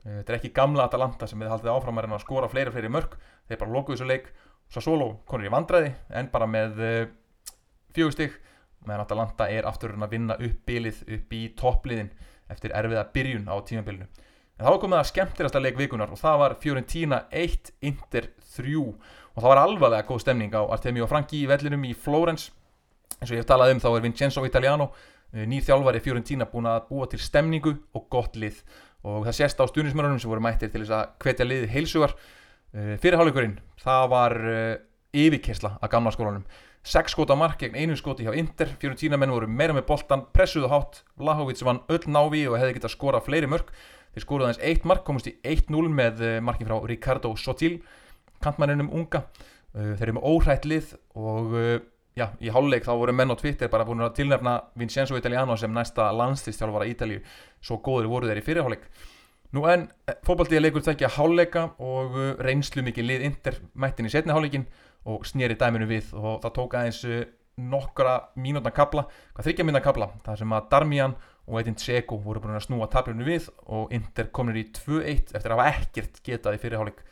Þetta 0.05 0.33
er 0.33 0.37
ekki 0.39 0.53
gamla 0.55 0.87
Atalanta 0.87 1.27
sem 1.27 1.41
hefði 1.41 1.55
haldið 1.55 1.73
áfram 1.73 2.01
að 2.05 2.21
skora 2.23 2.51
fleiri 2.53 2.71
og 2.71 2.77
fleiri 2.77 2.93
mörg 2.93 3.17
þeir 3.49 3.61
bara 3.63 3.75
lokuðu 3.75 3.97
þessu 3.97 4.09
leik. 4.09 4.29
Sassuolo 4.69 5.09
konur 5.29 5.49
í 5.49 5.53
vandræði 5.53 5.95
en 6.21 6.29
bara 6.33 6.49
með 6.51 6.83
fjögustig 7.99 8.39
meðan 8.87 9.05
Atalanta 9.05 9.49
er 9.51 9.67
aftur 9.69 9.95
að 9.97 10.15
vinna 10.15 10.37
upp 10.39 10.65
bilið 10.69 11.03
upp 11.17 11.35
í 11.35 11.43
toppliðin 11.59 12.11
eftir 12.49 12.73
erfiða 12.77 13.05
byrjun 13.13 13.51
á 13.51 13.57
tímabilinu. 13.67 14.09
En 14.59 14.67
þá 14.67 14.81
komið 14.83 14.99
það 14.99 15.09
skemmtilegasta 15.13 15.63
leik 15.63 15.79
vikunar 15.79 16.13
og 16.15 16.19
það 16.19 16.41
var 16.43 16.55
Fiorentina 16.63 17.21
1 17.31 17.73
Inter 17.87 18.31
3 18.57 18.79
og 18.83 19.39
það 19.39 19.51
var 19.53 19.61
alvarlega 19.63 20.09
góð 20.09 20.25
stemning 20.25 20.57
á 20.57 20.63
Artemio 20.67 21.07
Franki 21.11 21.45
í 21.45 21.51
vellinum 21.51 21.85
í 21.87 21.93
Flórens 21.95 22.49
eins 23.19 23.31
og 23.31 23.37
ég 23.37 23.43
hef 23.43 23.51
talað 23.51 23.75
um 23.75 23.83
þá 23.83 23.89
er 23.93 24.05
Vincenzo 24.07 24.45
Italiano 24.47 24.91
nýr 25.35 25.63
þjálfari 25.67 26.03
Fiorentina 26.03 26.49
búin 26.49 26.67
að 26.71 26.89
búa 26.89 27.07
til 27.11 27.21
stemningu 27.21 27.75
og 27.95 28.07
gott 28.11 28.39
lið. 28.41 28.63
Og 29.07 29.27
það 29.29 29.37
sést 29.37 29.61
á 29.61 29.65
stuðnismörunum 29.69 30.19
sem 30.19 30.31
voru 30.31 30.43
mættir 30.43 30.73
til 30.73 30.83
þess 30.83 30.95
að 30.97 31.11
hvetja 31.23 31.47
liði 31.47 31.69
heilsugar. 31.75 32.15
Fyrirháleikurinn 32.73 33.59
það 33.83 34.07
var 34.11 34.37
yfirkesla 35.15 35.77
að 35.79 35.93
gamla 35.93 36.13
skólanum 36.15 36.49
6 36.89 37.13
skóta 37.13 37.35
mark 37.37 37.61
gegn 37.61 37.75
einu 37.77 37.97
skóti 38.01 38.25
hjá 38.25 38.33
Inter. 38.41 38.71
Fiorentina 38.81 39.19
menn 39.21 39.33
voru 39.35 39.45
meira 39.51 39.75
með 39.77 39.85
boltan, 39.91 40.23
pressuðu 40.33 40.71
hátt. 40.73 41.03
Vlahovic 41.21 41.61
vann 41.67 41.83
öll 41.93 42.07
návi 42.09 42.47
og 42.49 42.57
hefði 42.57 42.79
getað 42.79 42.95
skora 42.95 43.21
fleiri 43.21 43.51
mörg 43.51 43.69
þeir 44.15 44.25
skoruðu 44.25 44.47
aðeins 44.47 44.63
1 44.71 44.89
mark 44.89 45.05
komist 45.05 45.29
í 45.29 45.35
1-0 45.45 45.91
með 45.93 46.23
markin 46.41 46.71
frá 46.71 46.79
Ricardo 46.89 47.35
Sotil 47.37 47.75
kantmanninum 48.41 48.89
unga. 48.95 49.27
Þeir 49.75 50.07
eru 50.07 50.17
með 50.17 50.27
óhrætt 50.33 50.65
lið 50.65 50.95
og 51.13 51.53
já, 52.17 52.31
í 52.41 52.49
háluleik 52.57 52.89
þá 52.89 52.95
voru 53.03 53.17
menn 53.21 53.37
á 53.37 53.41
Twitter 53.43 53.69
bara 53.69 53.85
búin 53.85 54.01
að 54.07 54.17
tilnefna 54.23 54.57
Vincenzo 54.81 55.21
Italiano 55.21 55.59
sem 55.61 55.75
næsta 55.75 56.09
landslistjálfara 56.17 56.89
Ítalíu. 56.89 57.21
Svo 57.61 57.83
góður 57.85 58.09
voru 58.15 58.33
þeir 58.33 58.41
í 58.41 58.49
fyrirháleik 58.49 58.89
Nú 59.57 59.63
en 59.65 59.87
fókbaltíða 60.29 60.61
leikur 60.61 60.85
að 60.85 61.07
háluleika 61.15 61.71
og 61.81 62.17
reynslu 62.45 62.83
mikið 62.85 63.07
lið 63.09 63.23
Inter 63.31 63.55
mættin 63.73 64.05
í 64.05 64.11
setni 64.13 64.35
háluleikin 64.35 64.67
og 65.09 65.27
snýri 65.27 65.57
dæminu 65.59 65.89
við 65.89 66.15
og 66.19 66.41
það 66.43 66.55
tók 66.59 66.79
aðeins 66.79 67.03
nokkra 67.59 68.15
mínútna 68.39 68.71
kabla, 68.75 69.05
hvað 69.35 69.49
þryggja 69.49 69.67
mínútna 69.67 69.85
kabla 69.85 70.09
það 70.27 70.41
sem 70.43 70.55
að 70.55 70.69
Darmian 70.73 71.17
og 71.49 71.61
Edin 71.63 71.79
Tseko 71.79 72.19
voru 72.23 72.43
búin 72.45 72.59
að 72.59 72.67
snúa 72.69 72.89
tablinu 72.93 73.27
við 73.27 73.49
og 73.67 73.93
Inter 73.97 74.29
komur 74.35 74.59
í 74.59 74.67
2-1 74.77 75.35
eftir 75.35 75.55
að 75.55 75.59
hafa 75.59 75.81
ekkert 75.81 76.21
getað 76.27 76.59
í 76.59 76.63
fyrirháleik 76.63 77.03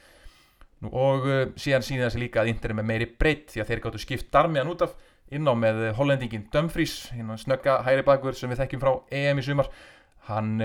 og 0.86 1.26
uh, 1.26 1.42
síðan 1.58 1.86
síðan 1.86 2.06
þessi 2.10 2.22
líka 2.22 2.42
að 2.42 2.52
Inter 2.52 2.72
er 2.74 2.78
með 2.78 2.88
meiri 2.92 3.08
breytt 3.18 3.54
því 3.54 3.62
að 3.62 3.70
þeir 3.70 3.84
gáttu 3.86 4.02
skipt 4.02 4.30
Darmian 4.34 4.70
út 4.70 4.84
af 4.86 4.94
inn 5.34 5.48
á 5.48 5.54
með 5.58 5.82
hollendingin 5.98 6.46
Dumfries 6.52 7.08
snögga 7.42 7.80
hæri 7.86 8.04
bakur 8.06 8.36
sem 8.36 8.52
við 8.52 8.62
þekkjum 8.62 8.82
frá 8.84 8.92
EM 9.10 9.40
í 9.40 9.46
sumar. 9.46 9.70
Hann 10.28 10.60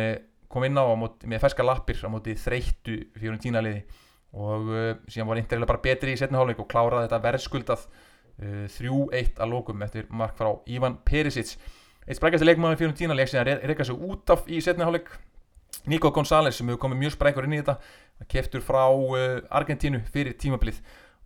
kom 0.52 0.68
inn 0.68 0.78
á, 0.78 0.86
á 0.86 0.94
móti, 1.00 1.30
með 1.32 1.42
ferska 1.46 1.66
lappir 1.66 1.98
á 2.06 2.10
móti 2.12 2.36
þreyttu 2.38 3.00
Fiorentina 3.18 3.64
liði 3.64 3.82
og 4.32 4.70
uh, 4.72 4.94
síðan 5.12 5.30
var 5.30 5.42
Inter 5.42 5.66
bara 5.66 5.82
betri 5.84 6.16
í 6.16 6.20
setni 6.20 6.40
hálfleik 6.40 6.62
og 6.64 6.70
kláraði 6.72 7.08
þetta 7.08 7.22
verðskuldað 7.26 7.86
uh, 7.88 8.66
3-1 8.72 9.42
að 9.42 9.52
lókum 9.52 9.84
eftir 9.86 10.08
mark 10.10 10.38
frá 10.40 10.54
Ivan 10.72 11.00
Perisic. 11.08 11.58
Eitt 12.08 12.18
sprækjast 12.18 12.46
leikmann 12.48 12.76
í 12.76 12.80
Fiorentina 12.80 13.18
leik 13.18 13.32
síðan 13.32 13.62
reyka 13.68 13.86
sig 13.88 13.98
út 13.98 14.34
af 14.34 14.48
í 14.48 14.62
setni 14.64 14.88
hálfleik. 14.88 15.12
Nico 15.88 16.12
González 16.14 16.58
sem 16.58 16.68
hefur 16.68 16.82
komið 16.84 17.00
mjög 17.06 17.16
sprækur 17.16 17.48
inn 17.48 17.56
í 17.56 17.62
þetta 17.62 18.28
keftur 18.32 18.64
frá 18.66 18.84
uh, 18.92 19.40
Argentínu 19.50 20.04
fyrir 20.14 20.38
tímablið 20.40 20.82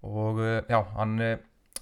og 0.06 0.38
já, 0.69 0.77
hann 0.99 1.15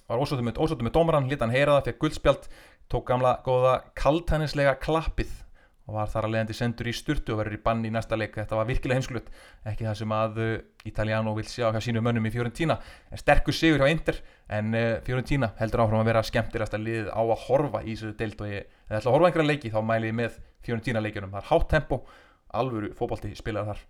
var 0.08 0.22
ósóttu 0.24 0.46
með, 0.46 0.94
dómaran, 0.96 1.26
lit 1.28 1.42
hann 1.44 1.52
heyra 1.52 1.74
það, 1.76 1.90
fekk 1.90 1.98
guldspjald 2.00 2.46
tók 2.88 3.10
gamla 3.10 3.34
góða 3.44 3.74
kaltænislega 4.00 4.78
klappið 4.80 5.43
og 5.84 5.98
var 5.98 6.12
þar 6.12 6.28
að 6.28 6.34
leiðandi 6.34 6.56
sendur 6.56 6.88
í 6.88 6.94
sturtu 6.96 7.34
og 7.34 7.42
verður 7.42 7.58
í 7.58 7.62
banni 7.64 7.90
í 7.90 7.94
næsta 7.94 8.16
leik. 8.16 8.38
Þetta 8.38 8.56
var 8.56 8.68
virkilega 8.70 9.00
heimskulut 9.00 9.26
ekki 9.68 9.88
það 9.88 9.98
sem 10.00 10.14
að 10.16 10.40
uh, 10.40 10.54
Italiano 10.88 11.34
vil 11.36 11.46
sjá 11.52 11.66
hjá 11.76 11.82
sínu 11.84 12.04
mönnum 12.06 12.30
í 12.30 12.32
Fiorentina. 12.32 12.78
En 13.12 13.20
sterkur 13.20 13.58
sigur 13.58 13.84
hjá 13.84 13.92
Inter 13.92 14.22
en 14.48 14.72
uh, 14.80 14.86
Fiorentina 15.04 15.52
heldur 15.60 15.84
áfram 15.84 16.00
að 16.00 16.10
vera 16.14 16.24
skemmtilegast 16.30 16.78
að 16.78 16.88
liðið 16.88 17.12
á 17.12 17.22
að 17.24 17.44
horfa 17.50 17.84
í 17.84 17.98
þessu 17.98 18.16
deilt 18.22 18.46
og 18.46 18.54
ég 18.54 18.72
ætla 18.88 19.04
að 19.04 19.12
horfa 19.18 19.30
einhverja 19.30 19.52
leiki 19.52 19.74
þá 19.74 19.80
mæli 19.90 20.12
ég 20.14 20.18
með 20.22 20.40
Fiorentina 20.64 21.04
leikjunum. 21.04 21.36
Það 21.36 21.44
er 21.44 21.52
hátt 21.52 21.70
tempo, 21.76 22.02
alvöru 22.64 22.94
fókbalti 22.96 23.36
spilaðar 23.36 23.76
þar. 23.76 23.86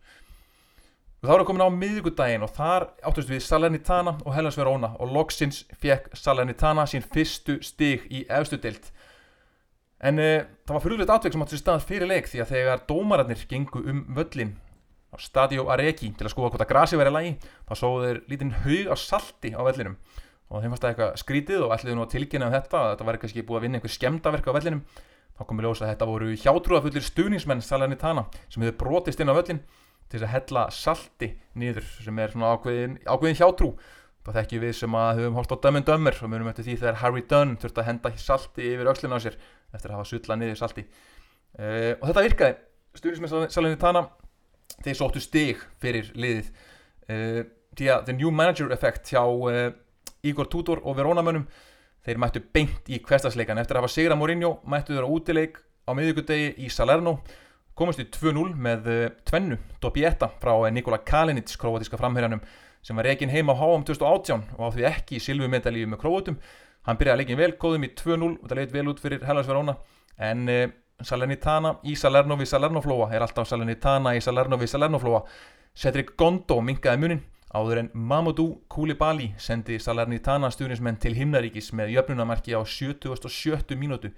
Og 1.23 1.29
þá 1.29 1.33
erum 1.37 1.45
við 1.45 1.47
komin 1.47 1.63
á 1.63 1.77
miðugudaginn 1.77 2.43
og 2.43 2.49
þar 2.51 2.89
áttust 3.07 3.29
við 3.31 3.45
Salernitana 3.45 4.17
og 4.25 4.33
Hellas 4.35 4.57
Verona 4.59 4.89
og 4.99 5.13
loksins 5.13 5.61
fekk 5.79 6.09
Salernitana 6.19 6.83
sín 6.89 7.05
fyrstu 7.05 7.61
stig 7.63 8.09
í 8.11 8.25
efstu 8.27 8.59
deilt 8.59 8.89
En 10.03 10.19
uh, 10.19 10.43
það 10.67 10.75
var 10.75 10.83
fyrirlegt 10.83 11.13
átveik 11.13 11.35
sem 11.35 11.45
átti 11.45 11.55
sér 11.55 11.63
stað 11.63 11.85
fyrir 11.87 12.09
leik 12.09 12.27
því 12.27 12.43
að 12.43 12.51
þegar 12.51 12.81
dómararnir 12.89 13.43
gengu 13.47 13.83
um 13.87 14.03
völlin 14.17 14.57
á 15.13 15.17
Stadio 15.21 15.69
Areki 15.71 16.09
til 16.17 16.27
að 16.27 16.33
skoða 16.33 16.49
hvort 16.51 16.65
að 16.65 16.71
grasi 16.73 16.99
verið 16.99 17.15
lægi 17.15 17.31
þá 17.69 17.73
sóðu 17.79 18.03
þeir 18.07 18.19
lítinn 18.33 18.53
haug 18.65 18.91
á 18.91 18.95
salti 18.99 19.53
á 19.55 19.61
vellinum. 19.63 19.95
Og 20.51 20.59
þeim 20.59 20.73
fannst 20.73 20.83
það 20.83 20.91
eitthvað 20.91 21.15
skrítið 21.21 21.63
og 21.63 21.73
ætliðu 21.77 21.95
nú 21.97 22.03
að 22.03 22.11
tilkynna 22.17 22.49
um 22.49 22.55
þetta 22.57 22.81
að 22.81 22.89
þetta 22.91 23.07
var 23.07 23.19
kannski 23.21 23.45
búið 23.47 23.59
að 23.59 23.65
vinna 23.67 23.79
einhver 23.79 23.93
skemdaverk 23.95 24.49
á 24.51 24.57
vellinum. 24.57 24.83
Þá 25.33 25.43
komið 25.49 25.67
ljósa 25.67 25.85
að 25.85 25.93
þetta 25.93 26.09
voru 26.09 26.35
hjátrúafullir 26.43 27.07
stuðningsmenn 27.07 27.63
Salernitana 27.63 28.25
sem 28.51 28.65
hefur 28.65 28.79
brotist 28.83 29.23
inn 29.23 29.31
á 29.31 29.37
völlin 29.37 29.63
til 30.11 30.21
að 30.21 30.33
hella 30.33 30.67
salti 30.73 31.31
nýður 31.57 31.87
sem 32.03 32.19
er 32.21 32.33
svona 32.33 32.51
ákveðin, 32.53 32.99
ákveðin 33.07 33.39
hjátrú 33.39 33.71
þá 34.23 34.31
þekkjum 34.37 34.61
við 34.63 34.75
sem 34.77 34.95
að 34.95 35.19
höfum 35.19 35.37
hórt 35.37 35.51
á 35.51 35.57
dömmen 35.65 35.85
dömmur 35.87 36.19
og 36.23 36.29
munum 36.31 36.49
eftir 36.51 36.67
því 36.67 36.75
þegar 36.79 36.99
Harry 37.01 37.23
Dunn 37.27 37.57
þurfti 37.59 37.81
að 37.81 37.87
henda 37.89 38.11
salti 38.23 38.67
yfir 38.71 38.89
aukslinu 38.91 39.17
á 39.19 39.23
sér 39.23 39.35
eftir 39.75 39.91
að 39.91 39.97
hafa 39.97 40.07
sulla 40.07 40.37
niður 40.39 40.59
salti. 40.61 40.85
Uh, 41.59 41.91
og 41.99 42.05
þetta 42.07 42.23
virkaði. 42.29 42.55
Stjórnismenn 42.93 43.51
Salernitana 43.51 44.05
þeir 44.85 44.97
sóttu 44.97 45.21
stig 45.23 45.59
fyrir 45.83 46.13
liðið. 46.15 46.49
Uh, 47.09 47.43
því 47.75 47.91
að 47.91 48.07
the 48.07 48.15
new 48.15 48.31
manager 48.31 48.71
effect 48.71 49.11
hjá 49.11 49.23
uh, 49.25 49.67
Igor 50.23 50.47
Tudor 50.47 50.79
og 50.87 50.95
Verónamönnum 51.01 51.47
þeir 52.03 52.19
mættu 52.21 52.43
beint 52.55 52.87
í 52.91 53.01
hverstagsleikan 53.03 53.59
eftir 53.59 53.75
að 53.75 53.83
hafa 53.83 53.91
sigra 53.91 54.15
Mourinho 54.19 54.55
mættu 54.69 54.95
þeir 54.95 55.07
á 55.07 55.11
útileik 55.11 55.59
á 55.83 55.91
miðugudegi 55.95 56.53
í 56.63 56.71
Salerno 56.71 57.17
komast 57.75 57.99
í 57.99 58.05
2-0 58.07 58.53
með 58.55 58.87
tvennu. 59.27 59.57
Dobietta 59.81 60.29
frá 60.39 60.53
Nikola 60.71 61.01
Kalinic 61.03 61.55
króatíska 61.59 61.97
framherjanum 61.99 62.43
sem 62.83 62.99
var 62.99 63.07
reygin 63.07 63.31
heim 63.31 63.49
á 63.49 63.55
HM 63.55 63.87
2018 63.87 64.57
og 64.57 64.67
á 64.67 64.73
því 64.75 64.87
ekki 64.91 65.17
í 65.17 65.23
silvumedalíu 65.23 65.87
með 65.87 66.03
króatum 66.03 66.39
hann 66.87 66.99
byrjaði 66.99 67.15
að 67.15 67.21
leggja 67.21 67.39
vel, 67.39 67.51
góðum 67.59 67.85
í 67.87 67.91
2-0 67.95 68.29
og 68.29 68.47
það 68.47 68.59
leitt 68.59 68.73
vel 68.75 68.87
út 68.91 69.03
fyrir 69.03 69.27
Hellas 69.27 69.47
Verona. 69.47 69.75
En 70.19 70.47
uh, 70.51 70.63
Salernitana 71.03 71.77
í 71.87 71.95
Salerno 71.99 72.37
við 72.39 72.51
Salernoflóa 72.51 73.09
er 73.15 73.23
alltaf 73.25 73.47
Salernitana 73.49 74.13
í 74.17 74.21
Salerno 74.23 74.59
við 74.59 74.73
Salernoflóa. 74.73 75.23
Cedric 75.73 76.13
Gondo 76.19 76.59
minkaði 76.61 77.01
munin 77.01 77.23
áður 77.53 77.83
en 77.83 77.89
Mamadou 77.93 78.59
Koulibaly 78.71 79.31
sendi 79.41 79.79
Salernitana 79.81 80.51
stjórnismenn 80.53 80.99
til 81.01 81.15
himnaríkis 81.17 81.71
með 81.77 81.95
jöfnunamarki 81.95 82.55
á 82.57 82.61
77. 82.65 83.77
mínútu. 83.79 84.11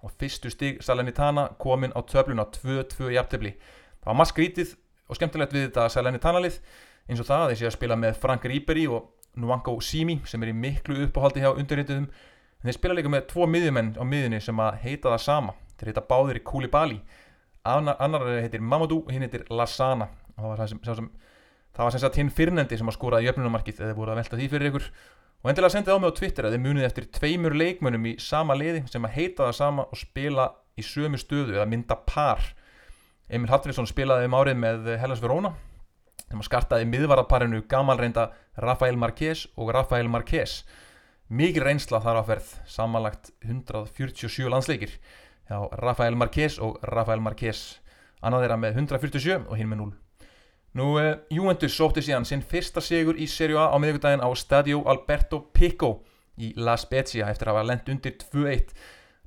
Og 0.00 0.12
fyrstu 0.18 0.50
stig 0.52 0.82
Salernitana 0.84 1.50
komin 1.60 1.94
á 1.94 2.00
töfluna 2.02 2.46
2-2 2.48 3.12
jafntefli. 3.14 3.54
Það 4.00 4.12
var 4.12 4.18
maður 4.18 4.32
skrítið 4.32 4.76
og 5.10 5.18
skemmtilegt 5.18 5.54
við 5.54 5.68
þetta 5.68 5.88
Salernitana 5.92 6.42
lið 6.42 6.60
eins 7.08 7.22
og 7.22 7.28
það 7.30 7.46
þessi 7.52 7.70
að 7.70 7.76
spila 7.76 7.96
með 8.00 8.20
Frank 8.20 8.44
Ribery 8.50 8.84
og 8.90 9.08
Nwanko 9.40 9.76
Simi 9.84 10.18
sem 10.26 10.42
er 10.42 10.50
í 10.52 10.56
miklu 10.56 10.98
uppáhaldi 11.06 11.44
hjá 11.44 11.52
undirrituðum. 11.54 12.10
En 12.60 12.68
þeir 12.68 12.76
spila 12.76 12.96
líka 12.98 13.12
með 13.12 13.28
tvo 13.30 13.46
miðjumenn 13.48 13.94
á 13.96 14.04
miðjunni 14.04 14.40
sem 14.44 14.60
að 14.60 14.80
heita 14.82 15.14
það 15.14 15.22
sama. 15.24 15.54
Þeir 15.80 15.92
heita 15.92 16.06
báðir 16.10 16.40
í 16.40 16.44
Koulibaly 16.44 16.98
annar, 17.64 18.26
heitir 18.40 18.62
Mamadou 18.64 19.04
hinn 19.10 19.24
heitir 19.24 19.44
Lasana 19.52 20.08
og 20.36 20.44
það 20.44 20.50
var 20.50 20.68
sem, 20.70 20.82
sem, 20.84 21.08
það 21.76 21.86
var 21.86 21.94
sem 21.94 22.02
sagt 22.04 22.20
hinn 22.20 22.32
fyrnendi 22.32 22.78
sem 22.80 22.88
að 22.88 22.96
skóraði 22.96 23.28
jöfnumarkið 23.28 23.82
þið 23.82 23.96
voru 23.98 24.14
að 24.14 24.20
velta 24.22 24.38
því 24.38 24.48
fyrir 24.52 24.70
ykkur. 24.70 24.86
Og 25.40 25.50
endilega 25.50 25.72
sendið 25.72 25.96
á 25.96 26.00
mig 26.00 26.12
á 26.12 26.18
Twitter 26.18 26.46
að 26.46 26.54
þið 26.56 26.64
munið 26.66 26.86
eftir 26.88 27.08
tveimur 27.16 27.56
leikmönnum 27.56 28.08
í 28.10 28.14
sama 28.20 28.56
liði 28.56 28.84
sem 28.92 29.04
að 29.04 29.14
heita 29.16 29.46
það 29.46 29.56
sama 29.56 29.86
og 29.88 30.00
spila 30.00 30.50
í 30.76 30.84
sömu 30.84 31.20
stöðu 31.20 31.56
eða 31.56 31.68
mynda 31.68 31.96
par. 32.08 32.44
Emil 33.30 33.48
Hallfriðsson 33.52 33.88
spilaði 33.88 34.28
um 34.28 34.36
árið 34.36 34.60
með 34.60 34.90
Hellas 35.00 35.22
Verona 35.22 35.54
sem 36.30 36.44
skartaði 36.46 36.86
miðvaraparinu 36.90 37.64
gamalreinda 37.70 38.30
Rafael 38.62 38.98
Marquez 39.00 39.48
og 39.56 39.72
Rafael 39.74 40.08
Marquez 40.08 40.60
mikið 41.30 41.66
reynsla 41.66 42.00
þar 42.02 42.22
á 42.22 42.24
ferð 42.28 42.52
samanlagt 42.70 43.32
147 43.42 44.50
landsleikir 44.50 44.94
hjá 45.50 45.58
Rafael 45.82 46.18
Marquez 46.18 46.60
og 46.62 46.78
Rafael 46.86 47.22
Marquez 47.22 47.80
annað 48.22 48.46
þeirra 48.46 48.60
með 48.62 48.78
147 48.84 49.42
og 49.48 49.58
hinn 49.58 49.70
með 49.70 49.84
0 49.84 49.98
Nú, 50.78 50.92
uh, 51.00 51.16
Juventus 51.34 51.74
sótti 51.74 52.02
síðan 52.06 52.26
sinn 52.28 52.44
fyrsta 52.46 52.78
sigur 52.78 53.16
í 53.18 53.26
Serie 53.26 53.58
A 53.58 53.74
á 53.74 53.76
miðvíkudaginn 53.82 54.22
á 54.22 54.30
Stadio 54.38 54.84
Alberto 54.86 55.40
Pico 55.50 56.04
í 56.38 56.52
La 56.54 56.76
Spezia 56.78 57.26
eftir 57.26 57.50
að 57.50 57.58
hafa 57.58 57.66
lent 57.72 57.90
undir 57.90 58.14
2-1. 58.20 58.70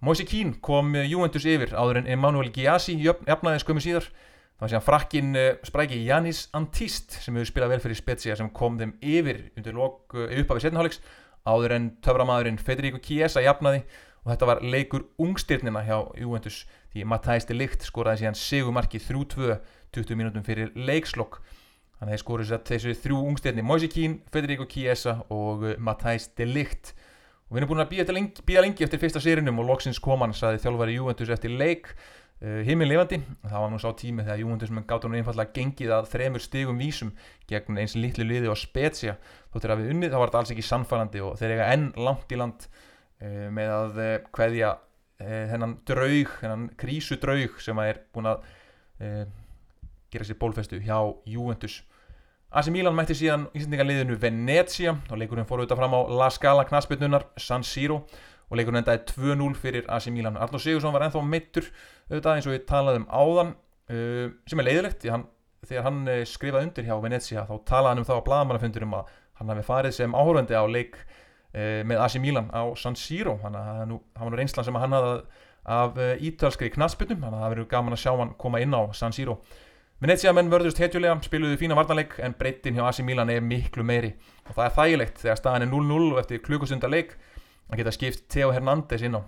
Moise 0.03 0.23
Keane 0.27 0.55
kom 0.63 0.95
Juventus 0.95 1.43
yfir 1.43 1.75
áður 1.75 1.99
en 1.99 2.07
Emanuel 2.15 2.47
Gyasi 2.55 2.95
jafnaði 3.03 3.59
skömmu 3.59 3.83
síðar. 3.83 4.07
Það 4.53 4.65
var 4.65 4.71
síðan 4.71 4.85
frakkin 4.85 5.35
uh, 5.35 5.49
spræki 5.65 5.99
Janis 6.05 6.45
Antist 6.55 7.17
sem 7.23 7.35
hefur 7.35 7.49
spilað 7.49 7.73
vel 7.73 7.83
fyrir 7.83 7.99
Spezia 7.99 8.37
sem 8.39 8.51
kom 8.53 8.77
þeim 8.79 8.93
yfir 9.01 9.41
undir 9.57 9.79
uh, 9.81 9.89
uppafið 10.13 10.67
setniháleiks 10.67 11.01
áður 11.43 11.75
en 11.75 11.87
töframadurinn 12.05 12.61
Federico 12.61 13.01
Chiesa 13.03 13.43
jafnaði. 13.43 13.83
Og 14.23 14.31
þetta 14.31 14.47
var 14.47 14.61
leikur 14.63 15.09
ungstyrnina 15.19 15.81
hjá 15.83 15.97
Juventus 16.15 16.61
því 16.93 17.03
Matthijs 17.11 17.49
de 17.49 17.57
Ligt 17.57 17.83
skoraði 17.83 18.21
síðan 18.21 18.37
segumarki 18.39 19.01
3-2 19.03 19.57
20 19.93 20.17
mínútum 20.17 20.45
fyrir 20.45 20.71
leikslokk 20.73 21.41
þannig 21.99 22.07
að 22.07 22.13
þeir 22.13 22.21
skoruð 22.23 22.49
sér 22.49 22.61
þessu 22.67 22.93
þrjú 23.03 23.19
ungstyrni 23.29 23.65
Moise 23.65 23.89
Keane, 23.91 24.21
Federico 24.33 24.65
Chiesa 24.69 25.19
og 25.31 25.67
Matthijs 25.79 26.29
de 26.37 26.47
Ligt. 26.49 26.93
Og 27.47 27.55
við 27.55 27.61
erum 27.61 27.71
búin 27.73 27.83
að 27.83 27.91
býja 27.91 28.05
lengi, 28.15 28.57
lengi 28.63 28.85
eftir 28.85 29.01
fyrsta 29.01 29.21
sériunum 29.23 29.61
og 29.61 29.69
loksins 29.69 30.01
koman 30.01 30.33
saði 30.35 30.61
þjálfari 30.63 30.97
Juventus 30.97 31.31
eftir 31.33 31.53
leik 31.53 31.91
uh, 32.43 32.61
heiminn 32.67 32.89
levandi, 32.89 33.19
það 33.41 33.63
var 33.63 33.71
nú 33.73 33.79
sá 33.81 33.89
tími 33.97 34.25
þegar 34.27 34.71
með 34.75 34.87
gátt 34.89 35.07
hún 35.07 35.17
einfallega 35.17 35.55
gengið 35.55 35.93
að 35.97 36.09
þremur 36.11 36.43
stigum 36.43 36.81
vísum 36.81 37.13
gegn 37.49 37.79
eins 37.81 37.95
litlu 37.97 38.27
liði 38.27 38.51
og 38.51 38.59
specia 38.59 39.17
þóttir 39.53 39.73
að 39.73 39.83
við 39.83 39.93
unnið 39.95 40.13
þá 40.13 40.17
var 40.19 40.31
þetta 40.31 40.41
alls 40.41 40.53
ekki 40.55 40.65
sannfærandi 40.67 41.23
og 41.23 41.37
þeir 41.39 41.55
eiga 41.55 41.69
enn 41.73 41.87
langt 41.97 42.33
í 42.35 42.39
land 42.39 42.67
uh, 42.67 43.47
með 43.55 43.73
að 43.77 44.03
uh, 44.03 44.17
kveðja 44.35 44.75
hennan 45.23 45.77
draug, 45.87 46.31
hennan 46.41 46.63
krísu 46.75 47.15
draug 47.21 47.53
sem 47.63 47.77
að 47.79 47.89
er 47.93 47.99
búin 48.11 48.25
að 48.27 48.41
gera 50.11 50.25
sér 50.27 50.35
bólfestu 50.41 50.81
hjá 50.83 50.97
Juventus. 51.29 51.77
AC 52.53 52.67
Milan 52.69 52.93
mætti 52.93 53.15
síðan 53.17 53.47
íslendingarliðinu 53.55 54.17
Venezia. 54.19 54.97
Og 55.09 55.17
leikurinn 55.21 55.47
fór 55.49 55.63
auðvitað 55.63 55.79
fram 55.79 55.95
á 55.95 56.01
La 56.19 56.27
Scala 56.33 56.65
knaspinnunar 56.67 57.29
San 57.41 57.63
Siro. 57.63 58.03
og 58.03 58.09
leikurinn 58.59 58.81
endaði 58.81 59.03
2-0 59.11 59.59
fyrir 59.59 59.87
AC 59.91 60.09
Milan. 60.13 60.37
Arnó 60.39 60.61
Sigursson 60.61 60.93
var 60.95 61.05
ennþá 61.07 61.23
meittur 61.27 61.69
auðvitað 62.09 62.33
eins 62.35 62.49
og 62.49 62.55
við 62.55 62.65
talaðum 62.69 63.07
áðan 63.09 63.53
uh, 63.53 64.27
sem 64.49 64.61
er 64.61 64.69
leiðilegt 64.69 65.07
hann, 65.11 65.25
þegar 65.67 65.87
hann 65.87 66.01
uh, 66.07 66.21
skrifaði 66.27 66.69
undir 66.69 66.87
hjá 66.89 66.95
Venezia 67.03 67.45
þá 67.49 67.55
talaði 67.69 67.93
hann 67.93 68.03
um 68.03 68.09
þá 68.09 68.15
á 68.19 68.25
bladamannafundurum 68.27 68.97
að 68.99 69.11
hann 69.39 69.53
hafi 69.53 69.65
farið 69.67 69.97
sem 69.97 70.15
áhörvendi 70.15 70.57
á 70.59 70.63
leik 70.69 70.99
uh, 70.99 71.81
með 71.87 72.03
AC 72.05 72.19
Milan 72.23 72.51
á 72.53 72.63
San 72.79 72.97
Siro. 72.99 73.39
Hann 73.43 73.57
var 73.57 73.89
nú 73.89 74.37
reynslan 74.37 74.67
sem 74.67 74.79
hann 74.79 74.97
hafði 74.97 75.17
af 75.63 75.97
uh, 75.97 76.15
ítalskri 76.19 76.71
knaspinnum 76.73 77.21
þannig 77.23 77.37
að 77.37 77.45
það 77.45 77.53
verið 77.55 77.69
gaman 77.71 77.95
að 77.95 78.01
sjá 78.03 78.11
hann 78.19 78.33
koma 78.39 78.59
inn 78.63 78.75
á 78.75 78.81
San 78.97 79.15
Siro. 79.15 79.39
Venezia 80.03 80.33
menn 80.35 80.49
vörðust 80.51 80.81
hetjulega, 80.81 81.15
spiluðu 81.23 81.55
fína 81.61 81.77
vartanleik 81.77 82.17
en 82.19 82.33
breytin 82.35 82.75
hjá 82.75 82.89
AC 82.89 82.99
Milan 83.07 83.29
er 83.31 83.43
miklu 83.45 83.85
meiri. 83.87 84.09
Og 84.49 84.57
það 84.57 84.65
er 84.65 84.73
þægilegt 84.75 85.21
þegar 85.21 85.39
staðan 85.39 85.63
er 85.63 85.71
0-0 85.71 86.09
og 86.09 86.19
eftir 86.19 86.41
klukkusunda 86.43 86.89
leik 86.91 87.13
að 87.73 87.81
geta 87.81 87.95
skipt 87.95 88.27
Theo 88.31 88.51
Hernández 88.53 89.03
inn 89.05 89.17
á. 89.17 89.21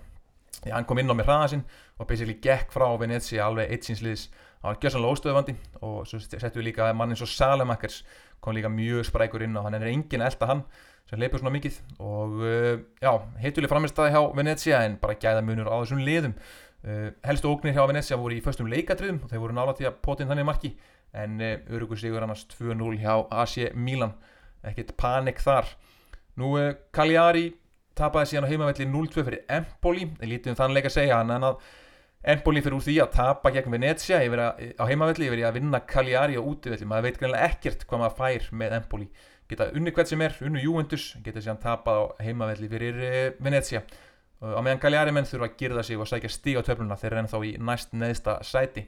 Því 0.62 0.72
hann 0.72 0.86
kom 0.88 1.00
inn 1.02 1.10
á 1.10 1.14
með 1.14 1.28
hraða 1.28 1.48
sinn 1.52 1.64
og 1.96 2.08
basically 2.08 2.38
gekk 2.42 2.72
frá 2.74 2.86
Venezia 3.00 3.46
alveg 3.46 3.72
eitt 3.72 3.88
sínsliðis 3.88 4.28
það 4.30 4.68
var 4.68 4.78
gjössanlega 4.82 5.16
óstöðuvandi 5.16 5.54
og 5.86 5.96
svo 6.08 6.20
settum 6.22 6.60
við 6.60 6.68
líka 6.70 6.88
mann 6.96 7.12
eins 7.12 7.22
og 7.24 7.30
Salemakers 7.30 8.02
kom 8.42 8.56
líka 8.56 8.70
mjög 8.72 9.06
sprækur 9.08 9.44
inn 9.46 9.56
á. 9.58 9.64
Hann 9.66 9.76
er 9.78 9.88
engin 9.90 10.24
elda 10.24 10.48
hann 10.50 10.62
sem 11.06 11.20
leipur 11.22 11.38
svona 11.38 11.54
mikið 11.54 11.76
og 12.02 12.40
uh, 12.42 12.72
já, 13.02 13.12
hetjuleg 13.42 13.70
framistæði 13.70 14.14
hjá 14.14 14.22
Venezia 14.34 14.80
en 14.86 14.96
bara 15.02 15.18
gæða 15.22 15.44
munur 15.46 15.70
á 15.70 15.76
þessum 15.82 16.02
liðum. 16.06 16.34
Uh, 16.86 17.10
helstu 17.26 17.50
ógnir 17.50 17.76
hjá 17.76 17.84
Venecia 17.90 18.18
voru 18.18 18.36
í 18.36 18.42
föstum 18.44 18.70
leikatriðum 18.70 19.22
og 19.24 19.30
þeir 19.30 19.42
voru 19.42 19.56
nála 19.56 19.74
til 19.78 19.88
að 19.90 20.00
potin 20.02 20.30
þannig 20.30 20.48
marki. 20.48 20.72
En 21.16 21.38
uh, 21.40 21.54
örugur 21.70 22.00
sigur 22.00 22.26
annars 22.26 22.46
2-0 22.56 22.98
hjá 23.02 23.12
AC 23.30 23.70
Milan. 23.74 24.16
Ekkert 24.66 24.96
panik 24.98 25.38
þar. 25.42 25.70
Nú 26.36 26.56
Cagliari 26.92 27.48
tapaði 27.96 28.30
síðan 28.32 28.46
á 28.48 28.50
heimavelli 28.52 28.86
0-2 28.90 29.26
fyrir 29.26 29.42
Empoli. 29.58 30.08
Það 30.18 30.32
lítið 30.32 30.52
um 30.52 30.58
þann 30.60 30.76
leik 30.76 30.88
að 30.90 30.96
segja 30.96 31.20
en 31.22 31.36
að 31.36 31.60
Empoli 32.26 32.62
fyrir 32.64 32.76
úr 32.78 32.82
því 32.82 32.96
að 33.04 33.12
tapa 33.14 33.52
gegn 33.54 33.70
Venecia 33.76 34.18
að, 34.18 34.64
á 34.76 34.84
heimavelli 34.88 35.28
yfir 35.28 35.44
að 35.46 35.60
vinna 35.60 35.82
Cagliari 35.86 36.38
á 36.38 36.42
útivelli. 36.42 36.88
Maður 36.88 37.06
veit 37.06 37.20
greinlega 37.20 37.52
ekkert 37.52 37.86
hvað 37.86 38.02
maður 38.02 38.18
fær 38.18 38.50
með 38.62 38.76
Empoli. 38.80 39.08
Geta 39.46 39.68
unni 39.78 39.92
hvert 39.94 40.10
sem 40.10 40.24
er, 40.26 40.34
unnu 40.42 40.58
Juventus 40.58 41.12
geta 41.22 41.38
síðan 41.38 41.62
tapað 41.62 42.02
á 42.02 42.04
heimavelli 42.26 42.70
fyrir 42.72 42.98
Venecia 43.38 43.84
á 44.42 44.60
meðan 44.60 44.80
Galjari 44.82 45.14
menn 45.14 45.26
þurfa 45.26 45.48
að 45.48 45.56
girða 45.60 45.82
sig 45.86 46.00
og 46.00 46.08
sækja 46.10 46.30
stíg 46.32 46.58
á 46.60 46.66
töfluna 46.66 46.98
þeir 47.00 47.12
eru 47.12 47.20
ennþá 47.22 47.40
í 47.46 47.52
næst 47.62 47.94
neðsta 47.96 48.36
sæti. 48.44 48.84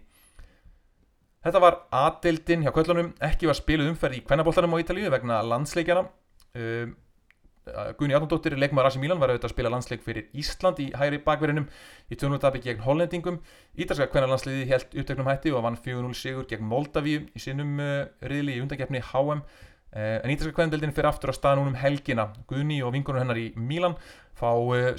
Þetta 1.47 1.63
var 1.63 1.79
aðdeildin 1.95 2.65
hjá 2.67 2.73
köllunum, 2.75 3.13
ekki 3.25 3.49
var 3.49 3.57
spiluð 3.57 3.93
umferð 3.93 4.19
í 4.19 4.25
kvennabóltanum 4.27 4.75
á 4.77 4.83
Ítalíu 4.83 5.13
vegna 5.15 5.39
landsleikjana 5.47 6.03
um, 6.05 6.97
Gunni 7.99 8.17
Átnóttir, 8.17 8.57
leikmaður 8.59 8.91
Asi 8.91 9.01
Milan 9.03 9.21
var 9.21 9.33
auðvitað 9.33 9.51
að 9.51 9.55
spila 9.55 9.73
landsleik 9.75 10.05
fyrir 10.05 10.29
Ísland 10.37 10.83
í 10.83 10.89
hægri 10.97 11.21
bakverðinum 11.25 11.69
í 12.09 12.19
tjónutabi 12.19 12.63
gegn 12.65 12.85
hollendingum. 12.85 13.41
Ítalska 13.79 14.09
kvennarlandsliði 14.13 14.69
held 14.73 14.99
uppteknum 15.03 15.31
hætti 15.31 15.55
og 15.55 15.65
vann 15.67 15.79
4-0 15.85 16.19
sigur 16.19 16.49
gegn 16.51 16.69
Moldavíu 16.69 17.25
í 17.33 17.43
sinnum 17.43 17.79
uh, 17.83 18.05
riðli 18.25 18.59
í 18.59 18.63
undakefni 18.65 19.05
HM 19.13 19.45
Uh, 19.89 20.19
en 20.21 20.29
ítalska 20.29 20.53
kvendeldin 20.53 20.91
fyrir 20.93 21.09
aftur 21.09 21.31
að 21.33 21.39
staða 21.39 21.57
núnum 21.57 21.77
helgina. 21.81 22.27
Guðni 22.51 22.83
og 22.85 22.91
vingunum 22.93 23.23
hennar 23.23 23.39
í 23.41 23.47
Mílan 23.57 23.95
fá 24.37 24.51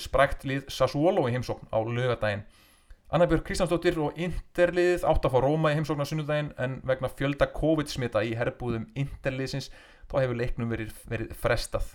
sprækt 0.01 0.47
lið 0.49 0.63
Sassuolo 0.73 1.27
í 1.29 1.35
heimsókn 1.35 1.69
á 1.69 1.77
lögadaginn 1.77 2.41
Annabjörg 3.09 3.41
Kristjánsdóttir 3.47 3.95
og 4.05 4.17
Interliðið 4.21 5.05
átt 5.09 5.23
að 5.25 5.33
fá 5.33 5.39
Róma 5.41 5.71
í 5.73 5.77
heimsókn 5.79 6.03
á 6.05 6.09
sunnudaginn 6.09 6.51
en 6.61 6.75
vegna 6.85 7.09
fjölda 7.09 7.47
COVID-smita 7.55 8.21
í 8.21 8.35
herbúðum 8.37 8.85
Interliðsins 8.93 9.71
þá 10.11 10.19
hefur 10.19 10.37
leiknum 10.37 10.69
verið, 10.69 10.91
verið 11.09 11.31
frestað 11.33 11.87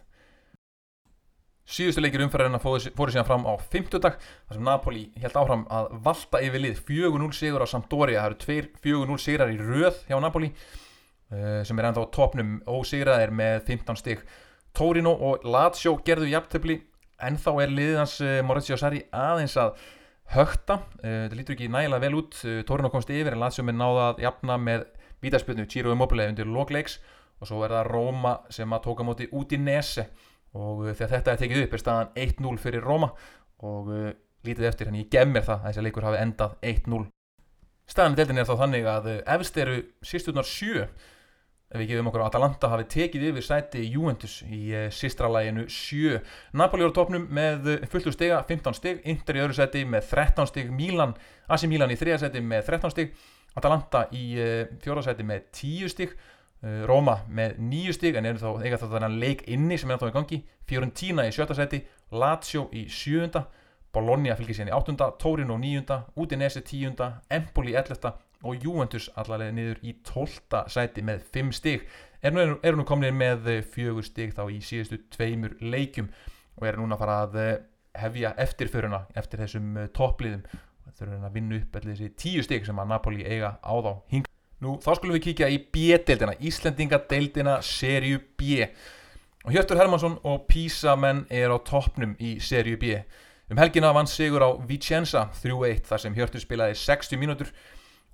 Síðustu 1.64 2.02
leikir 2.04 2.20
umferðarinn 2.26 2.60
fóru 2.60 3.12
síðan 3.12 3.28
fram 3.28 3.46
á 3.48 3.56
50 3.56 4.02
dag 4.04 4.18
þar 4.20 4.58
sem 4.58 4.66
Napoli 4.68 5.04
held 5.22 5.36
áfram 5.40 5.66
að 5.72 5.92
valda 6.04 6.42
yfir 6.44 6.60
lið. 6.60 6.80
4-0 6.88 7.30
sigur 7.36 7.64
á 7.64 7.66
Sampdoria. 7.68 8.20
Það 8.20 8.30
eru 8.30 8.40
tveir 8.42 8.72
4-0 8.84 9.22
sigrar 9.24 9.52
í 9.54 9.60
röð 9.60 10.02
hjá 10.10 10.18
Napoli 10.20 10.52
Eh, 11.34 11.62
sem 11.64 11.78
er 11.80 11.88
ennþá 11.88 12.04
topnum 12.12 12.58
ósigraðir 12.68 13.32
með 13.34 13.62
15 13.70 13.98
stygg 13.98 14.24
Torino 14.76 15.14
og 15.24 15.46
Lazio 15.48 15.94
gerðu 16.04 16.28
jafntöfli 16.30 16.76
en 17.24 17.38
þá 17.40 17.50
er 17.64 17.72
liðans 17.72 18.18
eh, 18.20 18.42
Maurizio 18.44 18.76
Sarri 18.78 19.00
aðeins 19.08 19.56
að 19.58 19.78
högta 20.34 20.76
eh, 21.00 21.24
þetta 21.24 21.38
lítur 21.38 21.56
ekki 21.56 21.70
nægilega 21.72 22.04
vel 22.04 22.18
út. 22.20 22.36
Torino 22.68 22.90
komst 22.92 23.10
yfir 23.10 23.32
en 23.32 23.40
Lazio 23.42 23.64
með 23.66 23.78
náða 23.80 24.04
að 24.10 24.22
jafna 24.26 24.58
með 24.60 24.84
vítaspilnu 25.24 25.66
Ciro 25.72 25.94
Immobile 25.96 26.28
undir 26.30 26.50
logleiks 26.50 27.00
og 27.40 27.48
svo 27.48 27.64
er 27.64 27.72
það 27.72 27.90
Roma 27.90 28.36
sem 28.52 28.76
að 28.76 28.84
tóka 28.84 29.08
móti 29.08 29.30
út 29.32 29.56
í 29.56 29.62
Nese 29.64 30.06
og 30.54 30.84
þegar 30.92 31.12
þetta 31.16 31.32
er 31.32 31.42
tekið 31.42 31.64
upp 31.64 31.74
er 31.74 31.82
staðan 31.82 32.14
1-0 32.26 32.62
fyrir 32.62 32.86
Roma. 32.86 33.10
Og 33.64 33.90
lítið 34.44 34.68
eftir 34.68 34.90
henni 34.90 35.04
ég 35.04 35.12
gef 35.12 35.28
mér 35.30 35.46
það 35.46 35.60
að 35.60 35.68
þessi 35.70 35.84
leikur 35.86 36.06
hafi 36.06 36.20
endað 36.20 36.56
1-0 36.74 37.04
staðan 37.90 38.14
í 38.14 38.20
deildin 38.20 38.40
er 38.40 38.48
þá 38.48 38.54
þannig 38.62 38.86
að 38.88 39.10
efst 39.34 39.58
eru 39.60 39.76
sístuðnar 40.04 40.48
7 40.48 40.84
ef 40.84 41.80
við 41.80 41.90
gefum 41.90 42.08
okkur 42.10 42.22
Atalanta 42.24 42.70
hafi 42.70 42.86
tekið 42.92 43.26
yfir 43.30 43.44
sæti 43.44 43.82
Juventus 43.90 44.38
í 44.46 44.60
uh, 44.72 44.86
sístralæginu 44.94 45.66
7 45.72 46.20
Napoli 46.60 46.86
á 46.86 46.90
topnum 46.94 47.26
með 47.34 47.70
eh, 47.72 47.86
fulltu 47.90 48.12
stiga 48.14 48.42
15 48.46 48.78
stig, 48.78 49.00
Inter 49.10 49.40
í 49.40 49.42
öðru 49.42 49.56
sæti 49.58 49.82
með 49.88 50.06
13 50.12 50.50
stig, 50.52 50.70
Milan, 50.72 51.16
Asi 51.50 51.68
Milan 51.70 51.92
í 51.92 51.98
þrija 51.98 52.20
sæti 52.22 52.44
með 52.44 52.68
13 52.70 52.94
stig, 52.94 53.16
Atalanta 53.58 54.06
í 54.14 54.24
uh, 54.38 54.46
eh, 54.46 54.76
fjóra 54.84 55.04
sæti 55.04 55.26
með 55.26 55.50
10 55.60 55.92
stig 55.92 56.14
uh, 56.64 56.80
Roma 56.88 57.20
með 57.28 57.58
9 57.60 57.94
stig 57.98 58.16
en 58.18 58.30
þá 58.40 58.48
eiga 58.64 58.78
þetta 58.78 58.94
þannig 58.96 59.20
leik 59.22 59.44
inni 59.52 59.78
sem 59.78 59.92
er 59.92 60.00
þá 60.00 60.08
í 60.08 60.16
gangi 60.16 60.40
Fiorentina 60.64 61.28
í 61.28 61.34
sjötta 61.36 61.56
sæti 61.58 61.84
Lazio 62.14 62.68
í 62.72 62.86
sjönda 62.88 63.44
Bologna 63.94 64.34
fylgir 64.34 64.56
síðan 64.58 64.72
í 64.72 64.74
áttunda, 64.74 65.12
Torino 65.22 65.56
níunda 65.60 66.00
Udinese 66.18 66.64
tíunda, 66.66 67.20
Empoli 67.30 67.74
í 67.74 67.78
ellefta 67.78 68.16
og 68.44 68.64
Juventus 68.64 69.06
allavega 69.16 69.54
niður 69.54 69.80
í 69.86 69.94
12. 70.04 70.64
sæti 70.72 71.04
með 71.06 71.22
5 71.36 71.54
stig 71.56 71.86
er 72.24 72.34
nú, 72.34 72.44
er 72.62 72.76
nú 72.76 72.84
komin 72.88 73.16
með 73.16 73.48
4 73.74 73.94
eh, 73.94 74.02
stig 74.06 74.34
þá 74.36 74.44
í 74.52 74.60
síðustu 74.64 75.00
tveimur 75.14 75.56
leikum 75.62 76.10
og 76.58 76.68
er 76.68 76.78
núna 76.80 76.98
að 76.98 77.04
fara 77.04 77.18
að 77.24 77.40
eh, 77.42 77.56
hefja 78.04 78.34
eftirföruna 78.44 79.04
eftir 79.16 79.44
þessum 79.44 79.74
eh, 79.78 79.90
toppliðum 79.96 80.44
þurfum 80.94 81.26
að 81.26 81.34
vinna 81.38 81.58
upp 81.58 81.76
allir 81.78 81.96
þessi 81.96 82.14
10 82.38 82.46
stig 82.48 82.66
sem 82.68 82.78
að 82.78 82.90
Napoli 82.92 83.24
eiga 83.24 83.56
á 83.58 83.74
þá 83.74 83.92
hing. 84.12 84.33
Nú 84.64 84.78
þá 84.80 84.94
skulum 84.96 85.12
við 85.18 85.26
kíkja 85.26 85.50
í 85.52 85.58
B-deildina 85.74 86.38
Íslendingadeildina 86.40 87.58
serju 87.60 88.22
B. 88.38 88.64
Og 89.44 89.52
Hjörtur 89.52 89.76
Hermansson 89.76 90.14
og 90.24 90.46
Písa 90.48 90.94
menn 90.96 91.26
er 91.28 91.52
á 91.52 91.60
toppnum 91.60 92.14
í 92.16 92.38
serju 92.40 92.78
B. 92.80 92.94
Um 93.52 93.60
helgina 93.60 93.90
vann 93.92 94.08
sigur 94.08 94.40
á 94.40 94.56
Vicenza 94.64 95.26
3-1 95.42 95.82
þar 95.90 96.00
sem 96.00 96.16
Hjörtur 96.16 96.40
spilaði 96.40 96.78
60 96.80 97.20
mínútur. 97.20 97.50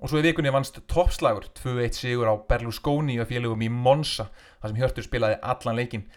Og 0.03 0.11
svo 0.11 0.19
í 0.19 0.25
vikunni 0.27 0.51
vannst 0.51 0.81
toppslagur 0.91 1.47
2-1 1.61 2.01
sigur 2.01 2.27
á 2.27 2.35
Berlusconi 2.51 3.21
og 3.23 3.31
félögum 3.31 3.63
í 3.63 3.71
Monza 3.71 4.27
þar 4.59 4.73
sem 4.73 4.83
Hjörtur 4.83 5.07
spilaði 5.07 5.39
allan 5.55 5.79
leikin. 5.79 6.09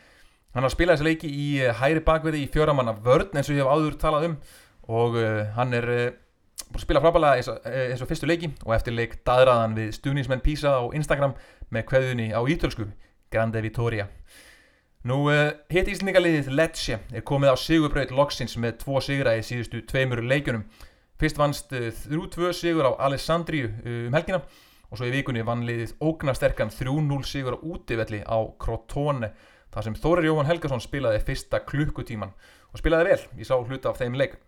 Hann 0.58 0.66
har 0.66 0.74
spilað 0.74 0.98
þessi 0.98 1.10
leiki 1.12 1.30
í 1.30 1.48
eh, 1.62 1.78
hæri 1.78 2.02
bakverði 2.02 2.48
í 2.48 2.50
fjöramanna 2.50 2.98
vörn 3.06 3.38
eins 3.38 3.52
og 3.52 3.60
ég 3.60 3.62
hef 3.62 3.70
áður 3.70 4.02
talað 4.02 4.28
um. 4.32 4.36
Og 4.90 5.14
uh, 5.22 5.46
hann 5.56 5.78
er 5.78 5.86
uh, 5.94 6.08
spila 6.82 7.02
frábælega 7.04 7.40
eins 7.40 7.52
og, 7.52 7.60
eins 7.68 8.02
og 8.02 8.10
fyrstu 8.10 8.30
leiki 8.30 8.50
og 8.66 8.74
eftir 8.78 8.96
leik 8.96 9.20
daðraðan 9.28 9.78
við 9.78 9.92
stuðnismenn 10.00 10.44
Písa 10.46 10.78
á 10.80 10.84
Instagram 10.96 11.36
með 11.70 11.88
kveðunni 11.92 12.32
á 12.34 12.42
ítölsku 12.42 12.88
Grande 13.34 13.62
Vittoria 13.62 14.08
Nú, 15.04 15.26
uh, 15.28 15.50
hitt 15.68 15.90
íslendingaliðið 15.92 16.46
Lecce 16.56 16.96
er 17.12 17.24
komið 17.28 17.52
á 17.52 17.56
sigurbraut 17.60 18.12
loksins 18.16 18.54
með 18.56 18.78
tvo 18.86 19.02
sigra 19.04 19.34
í 19.36 19.42
síðustu 19.44 19.82
tveimur 19.84 20.22
leikjunum. 20.24 20.62
Fyrst 21.20 21.42
vannst 21.42 21.76
uh, 21.76 21.90
3-2 22.06 22.54
sigur 22.56 22.88
á 22.88 22.92
Alessandriu 23.10 23.68
uh, 23.68 23.98
um 24.08 24.16
helgina 24.16 24.40
og 24.88 24.96
svo 24.96 25.10
í 25.10 25.12
vikunni 25.12 25.44
vann 25.44 25.66
liðið 25.68 25.98
ógnasterkan 26.00 26.72
3-0 26.72 27.20
sigur 27.28 27.60
á 27.60 27.64
útivelli 27.68 28.22
á 28.24 28.48
Crotone 28.56 29.34
þar 29.76 29.90
sem 29.90 30.00
Þórir 30.00 30.30
Jóhann 30.30 30.48
Helgason 30.48 30.86
spilaði 30.86 31.20
fyrsta 31.28 31.60
klukkutíman 31.68 32.32
og 32.72 32.80
spilaði 32.80 33.10
vel, 33.12 33.20
ég 33.42 33.50
sá 33.50 33.58
hluta 33.60 33.92
af 33.92 34.00
þeim 34.00 34.16
leik. 34.16 34.40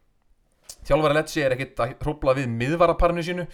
Þjálfari 0.86 1.18
Lecce 1.18 1.46
er 1.46 1.56
ekkit 1.56 1.82
að 1.82 1.96
hrópla 2.04 2.36
við 2.38 2.52
miðvaraparinu 2.54 3.26
sínu. 3.26 3.48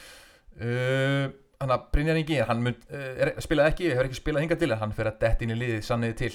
Hann 1.62 1.76
að 1.76 1.86
Brynjar 1.94 2.18
Ingi 2.18 2.40
hann 2.42 2.64
mun, 2.66 2.76
er, 2.90 3.36
spilaði 3.44 3.72
ekki, 3.72 3.92
hefur 3.94 4.08
ekki 4.10 4.18
spilað 4.18 4.46
hinga 4.46 4.58
til 4.58 4.74
hann 4.82 4.96
fyrir 4.98 5.12
að 5.12 5.22
detti 5.22 5.46
inn 5.46 5.54
í 5.54 5.60
liðið 5.60 5.86
sanniði 5.86 6.18
til. 6.24 6.32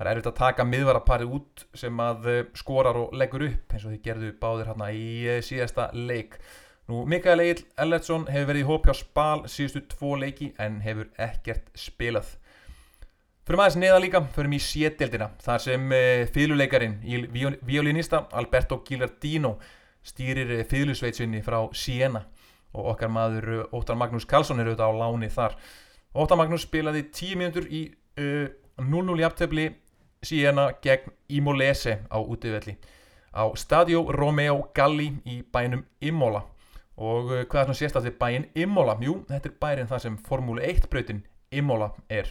Það 0.00 0.06
er 0.06 0.10
erfitt 0.14 0.30
að 0.30 0.38
taka 0.38 0.64
miðvaraparið 0.64 1.36
út 1.36 1.62
sem 1.76 2.00
að 2.00 2.28
skorar 2.56 2.96
og 2.96 3.12
leggur 3.20 3.44
upp 3.44 3.74
eins 3.74 3.84
og 3.84 3.92
þið 3.92 4.02
gerðu 4.06 4.30
báðir 4.40 4.70
hérna 4.70 4.88
í 4.96 5.38
síðasta 5.44 5.90
leik. 5.92 6.38
Nú 6.88 7.04
Mikael 7.06 7.42
Egil 7.44 7.66
Ellertsson 7.78 8.24
hefur 8.32 8.48
verið 8.48 8.64
í 8.64 8.68
hópi 8.70 8.90
á 8.90 8.96
spal 8.96 9.42
síðustu 9.52 9.84
tvo 9.92 10.16
leiki 10.18 10.48
en 10.58 10.80
hefur 10.82 11.10
ekkert 11.20 11.68
spilað. 11.78 12.32
Fyrir 13.44 13.60
maður 13.60 13.82
neða 13.82 14.00
líka 14.02 14.22
mér 14.24 14.48
í 14.56 14.62
sétdeldina 14.64 15.28
þar 15.44 15.62
sem 15.62 15.92
fýluleikarin 16.32 16.96
violinista 17.68 18.24
Alberto 18.32 18.80
Gilardino 18.88 19.58
stýrir 20.06 20.52
fýlusveitsunni 20.68 21.42
frá 21.44 21.62
Siena 21.76 22.24
og 22.74 22.92
okkar 22.94 23.10
maður 23.10 23.66
Óttar 23.74 23.98
Magnús 23.98 24.26
Karlsson 24.28 24.60
er 24.62 24.70
auðvitað 24.70 24.94
á 24.94 25.00
láni 25.00 25.30
þar. 25.32 25.56
Óttar 26.14 26.38
Magnús 26.38 26.66
spilaði 26.66 27.04
10 27.10 27.40
minútur 27.40 27.66
í 27.66 27.82
0-0 28.20 29.10
uh, 29.10 29.20
jafntefni 29.20 29.66
Siena 30.22 30.70
gegn 30.82 31.12
Imolese 31.32 32.00
á 32.12 32.18
útivelli 32.20 32.76
á 33.30 33.46
Stadio 33.54 34.04
Romeo 34.12 34.70
Galli 34.74 35.12
í 35.24 35.40
bænum 35.42 35.84
Imola. 36.00 36.44
Og 37.00 37.30
uh, 37.30 37.42
hvað 37.48 37.60
er 37.60 37.68
svona 37.68 37.80
sérstæðið 37.80 38.18
bæin 38.20 38.48
Imola? 38.54 38.96
Jú, 39.02 39.20
þetta 39.28 39.50
er 39.50 39.60
bærin 39.62 39.90
það 39.90 40.04
sem 40.06 40.18
Formúli 40.26 40.66
1 40.68 40.90
brautin 40.90 41.24
Imola 41.50 41.92
er. 42.08 42.30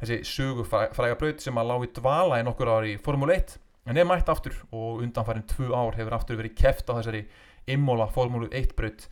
Þessi 0.00 0.22
sögufræga 0.24 1.16
braut 1.20 1.42
sem 1.44 1.58
að 1.60 1.72
lági 1.72 1.92
dvala 2.00 2.40
í 2.40 2.46
nokkur 2.46 2.72
ári 2.72 2.94
í 2.96 3.00
Formúli 3.00 3.36
1 3.36 3.58
en 3.86 3.96
er 3.96 4.08
mætt 4.08 4.28
aftur 4.28 4.56
og 4.70 5.02
undanfærin 5.04 5.46
2 5.48 5.70
ár 5.72 5.96
hefur 5.98 6.16
aftur 6.16 6.40
verið 6.40 6.56
keft 6.58 6.90
á 6.90 6.98
þessari 6.98 7.24
Imola 7.70 8.08
Formúli 8.12 8.50
1 8.52 8.74
braut 8.76 9.06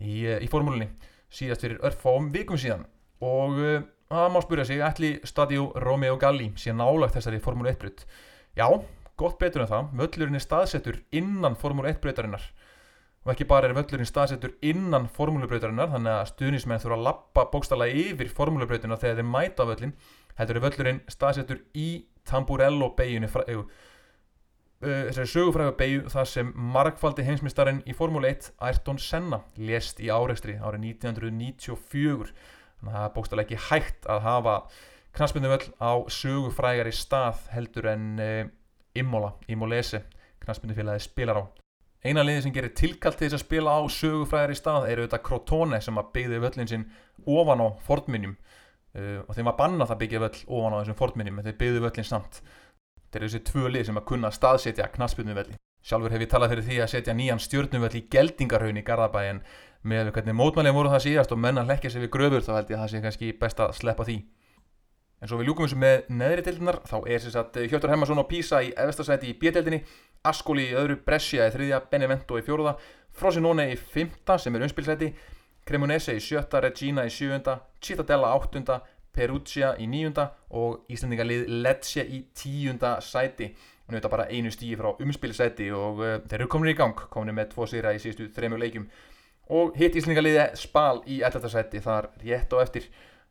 í, 0.00 0.24
í 0.24 0.48
formúlinni 0.50 0.88
síðast 1.32 1.64
fyrir 1.64 1.82
örfám 1.84 2.30
vikum 2.32 2.60
síðan. 2.60 2.86
Og 3.24 3.58
uh, 3.60 3.80
það 4.12 4.30
má 4.32 4.40
spyrja 4.44 4.68
sig 4.68 4.84
ætli 4.84 5.12
Stadio 5.26 5.70
Romeo 5.82 6.16
Galli 6.20 6.52
sé 6.56 6.72
nálagt 6.76 7.16
þessari 7.18 7.42
formúli 7.42 7.72
1 7.72 7.80
brut 7.82 8.06
já, 8.56 8.66
gott 9.16 9.38
betur 9.40 9.64
en 9.64 9.72
það. 9.72 9.92
Völlurinn 10.00 10.38
er 10.38 10.44
staðsettur 10.44 11.02
innan 11.16 11.58
formúli 11.58 11.92
1 11.92 12.00
brutarinnar 12.04 12.46
og 13.26 13.32
ekki 13.32 13.46
bara 13.50 13.66
er 13.66 13.74
völlurinn 13.74 14.06
staðsettur 14.06 14.52
innan 14.62 15.08
formúlibrautarinnar 15.10 15.90
þannig 15.90 16.12
að 16.12 16.28
stuðnismenn 16.30 16.78
þurfa 16.78 16.94
að 16.94 17.06
lappa 17.08 17.44
bókstala 17.50 17.88
yfir 17.90 18.30
formúlibrautina 18.30 18.98
þegar 19.02 19.18
þeir 19.18 19.26
mæta 19.32 19.66
völlin 19.66 19.94
heldur 20.38 20.60
er 20.60 20.62
völlurinn 20.62 21.00
staðsettur 21.10 21.64
í 21.74 21.88
Tamburello 22.26 22.92
beginu 22.94 23.26
þessari 24.82 25.30
sögufræðu 25.32 25.72
beigju 25.78 26.02
þar 26.12 26.28
sem 26.28 26.50
markfaldi 26.74 27.24
heimsmyndstarinn 27.24 27.78
í 27.88 27.94
Formule 27.96 28.28
1 28.34 28.50
Ayrton 28.68 28.98
Senna 29.00 29.40
lést 29.56 30.02
í 30.04 30.10
áreikstri 30.12 30.58
árið 30.60 30.90
1994 30.90 32.34
þannig 32.76 32.90
að 32.90 32.98
það 32.98 33.06
er 33.06 33.14
bókstala 33.14 33.46
ekki 33.46 33.60
hægt 33.70 34.08
að 34.12 34.20
hafa 34.26 34.56
knastbyndu 35.16 35.48
völl 35.48 35.68
á 35.80 35.92
sögufrægari 36.12 36.92
stað 36.92 37.46
heldur 37.54 37.88
en 37.94 38.10
uh, 38.20 38.42
Imola, 38.96 39.32
Imolese 39.48 40.02
knastbyndu 40.44 40.76
félagi 40.76 41.06
spilar 41.06 41.40
á. 41.40 41.44
Eina 42.04 42.22
liði 42.22 42.44
sem 42.44 42.54
gerir 42.54 42.74
tilkallt 42.76 43.16
til 43.18 43.30
þess 43.30 43.40
að 43.40 43.46
spila 43.46 43.78
á 43.80 43.82
sögufrægari 43.90 44.58
stað 44.58 44.90
er 44.90 45.00
auðvitað 45.00 45.24
Crotone 45.26 45.80
sem 45.82 45.96
að 45.96 46.12
byggði 46.18 46.42
völlin 46.44 46.70
sinn 46.70 46.86
ofan 47.24 47.64
á 47.64 47.68
fornminjum. 47.88 48.36
Uh, 48.96 49.24
og 49.24 49.32
þeim 49.36 49.48
var 49.48 49.58
bannað 49.58 49.96
að 49.96 50.02
byggja 50.04 50.22
völl 50.26 50.44
ofan 50.58 50.76
á 50.76 50.80
þessum 50.82 51.00
fornminjum 51.00 51.40
en 51.40 51.48
þeir 51.48 51.60
byggði 51.64 51.84
völlin 51.86 52.10
samt 52.12 52.42
Þetta 53.16 53.24
eru 53.24 53.32
þessi 53.32 53.46
tvö 53.48 53.68
lið 53.72 53.84
sem 53.88 53.96
að 53.96 54.04
kunna 54.10 54.28
staðsetja 54.28 54.86
knaspjörnuvelli. 54.92 55.54
Sjálfur 55.88 56.12
hef 56.12 56.20
ég 56.20 56.28
talað 56.28 56.50
fyrir 56.52 56.64
því 56.66 56.80
að 56.84 56.90
setja 56.92 57.14
nýjan 57.16 57.38
stjórnuvelli 57.40 58.02
í 58.02 58.08
Geldingarhaun 58.12 58.76
í 58.76 58.82
Garðabæin 58.84 59.38
með 59.88 60.10
hvernig 60.12 60.36
mótmælið 60.36 60.74
voru 60.76 60.90
það 60.92 61.00
síðast 61.06 61.32
og 61.32 61.40
menna 61.40 61.62
hlekkja 61.64 61.94
sér 61.94 62.02
við 62.04 62.10
gröfur 62.12 62.44
þá 62.44 62.50
held 62.58 62.72
ég 62.74 62.76
að 62.76 62.82
það 62.82 62.90
sé 62.92 63.00
kannski 63.06 63.30
best 63.40 63.62
að 63.64 63.72
sleppa 63.78 64.04
því. 64.04 64.16
En 65.16 65.30
svo 65.30 65.38
við 65.40 65.48
ljúkum 65.48 65.64
þessu 65.64 65.78
með 65.80 66.10
neðri 66.12 66.44
deildinar, 66.44 66.80
þá 66.84 66.96
er 67.06 67.24
þess 67.24 67.40
að 67.40 67.56
Hjóttur 67.70 67.94
Hemmarsson 67.94 68.20
og 68.20 68.28
Písa 68.28 68.60
í 68.60 68.68
efstasæti 68.84 69.30
í 69.32 69.38
bjödeildinni, 69.40 69.80
Askóli 70.28 70.66
í 70.68 70.76
öðru, 70.76 70.98
Brescia 71.06 71.46
í 71.48 71.54
þriðja, 71.54 71.80
Benevento 71.88 72.36
í 72.36 72.44
fjóruða, 72.44 72.76
Frosinone 73.16 73.70
í 73.72 73.78
fymta 73.80 74.36
sem 74.36 74.52
er 74.58 74.66
umspilsæti, 74.66 75.08
Cremonese 75.64 76.18
í 76.18 76.20
sjötta, 76.20 76.60
Regina 76.60 77.06
í 77.08 77.14
sjöunda, 77.14 77.62
Cittadella 77.80 78.34
áttunda, 78.36 78.82
Perugia 79.16 79.72
í 79.80 79.88
nýjunda 79.90 80.28
og 80.58 80.86
Íslandingalið 80.92 81.48
Lecce 81.64 82.04
í 82.04 82.22
tíunda 82.36 82.96
sæti. 83.04 83.48
Og 83.86 83.90
nú 83.92 83.96
er 83.96 84.00
þetta 84.00 84.12
bara 84.12 84.28
einu 84.30 84.52
stígi 84.52 84.76
frá 84.78 84.92
umspilsæti 85.02 85.70
og 85.74 86.02
uh, 86.02 86.14
þeir 86.26 86.42
eru 86.42 86.50
komin 86.52 86.72
í 86.72 86.76
gang 86.78 87.02
komin 87.12 87.36
með 87.36 87.52
tvo 87.54 87.68
sýra 87.70 87.94
í 87.96 88.00
síðustu 88.02 88.28
þrejum 88.36 88.58
leikjum. 88.60 88.86
Og 89.56 89.76
hitt 89.78 89.96
Íslandingaliði 89.98 90.48
Spal 90.58 91.00
í 91.06 91.20
11. 91.22 91.50
sæti 91.52 91.82
þar 91.84 92.10
rétt 92.24 92.56
og 92.56 92.64
eftir. 92.66 92.88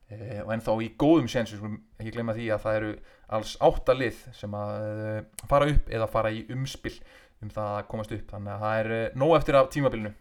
Uh, 0.09 0.41
og 0.45 0.55
ennþá 0.55 0.77
í 0.81 0.91
góðum 1.01 1.29
séns 1.31 1.55
ekki 1.55 2.15
glemja 2.15 2.37
því 2.39 2.49
að 2.55 2.65
það 2.65 2.81
eru 2.81 2.91
alls 3.37 3.55
átta 3.69 3.97
lið 3.97 4.25
sem 4.37 4.57
að 4.57 4.91
uh, 5.05 5.47
fara 5.51 5.71
upp 5.73 5.95
eða 5.99 6.11
fara 6.11 6.33
í 6.33 6.45
umspil 6.55 6.95
um 7.43 7.51
það 7.51 7.73
að 7.79 7.89
komast 7.93 8.15
upp. 8.15 8.29
Þannig 8.33 8.55
að 8.55 8.67
það 8.67 8.83
er 8.83 9.19
nóg 9.21 9.39
eftir 9.39 9.59
af 9.59 9.73
tímabilinu 9.73 10.15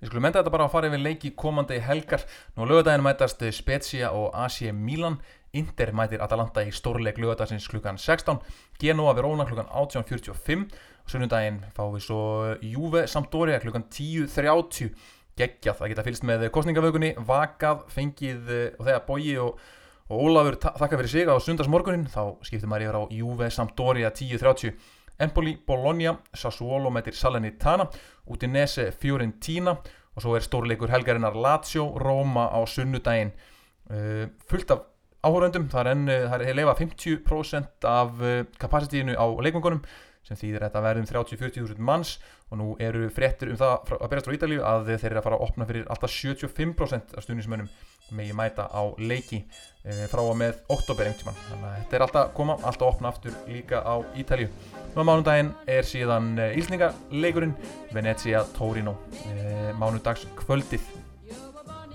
Við 0.00 0.08
skulum 0.08 0.26
enda 0.30 0.40
þetta 0.40 0.52
bara 0.54 0.64
að 0.64 0.72
fara 0.72 0.88
yfir 0.88 1.02
leiki 1.04 1.30
komandi 1.36 1.76
helgar. 1.84 2.22
Nú 2.56 2.64
lögadaginn 2.64 3.02
mætast 3.04 3.42
Spezia 3.52 4.14
og 4.16 4.30
AC 4.32 4.70
Milan. 4.72 5.18
Inter 5.52 5.90
mætir 5.92 6.22
Atalanta 6.24 6.62
í 6.64 6.70
stórleik 6.72 7.18
lögadagsins 7.20 7.66
klukkan 7.68 7.98
16. 8.00 8.38
Genoa 8.80 9.12
Verona 9.18 9.44
klukkan 9.44 9.68
18.45. 9.68 10.62
Sunnundaginn 11.10 11.58
fáum 11.76 11.98
við 11.98 12.06
svo 12.06 12.20
Juve 12.64 13.02
Sampdoria 13.12 13.58
klukkan 13.60 13.84
10.30. 13.92 14.94
Geggjað 15.36 15.82
að 15.84 15.92
geta 15.92 16.04
fylgst 16.06 16.24
með 16.30 16.46
kostningavögunni. 16.54 17.12
Vakað, 17.26 17.84
fengið 17.92 18.54
og 18.78 18.86
þegar 18.86 19.04
Bogi 19.04 19.34
og, 19.42 19.60
og 20.08 20.24
Ólafur 20.30 20.56
þakka 20.64 20.94
fyrir 20.94 21.12
sig 21.12 21.28
á 21.28 21.36
sundagsmorgunin. 21.36 22.08
Þá 22.08 22.40
skiptum 22.48 22.72
maður 22.72 22.86
yfir 22.86 23.00
á 23.00 23.02
Juve 23.18 23.50
Sampdoria 23.52 24.14
10.30. 24.16 24.80
Empoli, 25.20 25.58
Bologna, 25.66 26.14
Sassuolo 26.32 26.88
mætir 26.88 27.12
Salernitana, 27.12 27.84
Udinese, 28.30 28.90
Fiorentina 28.92 29.76
og 30.14 30.22
svo 30.22 30.36
er 30.36 30.44
stórleikur 30.44 30.90
helgarinnar 30.92 31.36
Lazio, 31.38 31.86
Roma 31.98 32.48
á 32.50 32.58
sunnudaginn. 32.66 33.32
Uh, 33.90 34.28
fullt 34.50 34.70
af 34.70 34.86
áhórundum, 35.26 35.68
það 35.70 35.90
er 35.90 36.46
er 36.46 36.54
leifa 36.54 36.76
50% 36.78 37.88
af 37.88 38.22
uh, 38.22 38.44
kapasitíinu 38.58 39.18
á 39.18 39.26
leikungunum 39.42 39.82
sem 40.26 40.36
þýðir 40.36 40.66
þetta 40.66 40.82
verðum 40.84 41.08
30-40.000 41.08 41.80
manns 41.82 42.18
og 42.50 42.60
nú 42.60 42.66
eru 42.82 43.08
fréttir 43.14 43.50
um 43.52 43.58
það 43.60 43.94
að 43.96 44.10
berast 44.12 44.28
frá 44.28 44.36
Ítalíu 44.36 44.64
að 44.66 44.92
þeir 44.92 45.10
eru 45.10 45.20
að 45.20 45.26
fara 45.26 45.38
að 45.38 45.46
opna 45.46 45.66
fyrir 45.68 45.88
alltaf 45.90 46.12
75% 46.12 47.16
af 47.16 47.24
stundismönnum 47.24 47.70
megi 48.16 48.36
mæta 48.36 48.66
á 48.70 48.82
leiki 48.98 49.42
e, 49.84 50.06
frá 50.10 50.22
og 50.22 50.36
með 50.38 50.60
oktober 50.72 51.10
einhvern 51.10 51.20
tíman 51.20 51.40
þannig 51.48 51.66
að 51.68 51.76
þetta 51.78 51.98
er 51.98 52.06
alltaf 52.06 52.32
koma, 52.36 52.56
alltaf 52.62 52.88
opna 52.88 53.12
aftur 53.12 53.36
líka 53.48 53.82
á 53.82 53.94
Ítalíu. 54.18 54.48
Nú 54.94 55.04
á 55.04 55.08
mánundaginn 55.08 55.52
er 55.70 55.86
síðan 55.86 56.32
e, 56.38 56.48
íslningaleikurinn 56.60 57.54
Venezia 57.94 58.42
Torino 58.56 58.96
e, 59.26 59.70
mánudags 59.78 60.26
kvöldið 60.42 60.88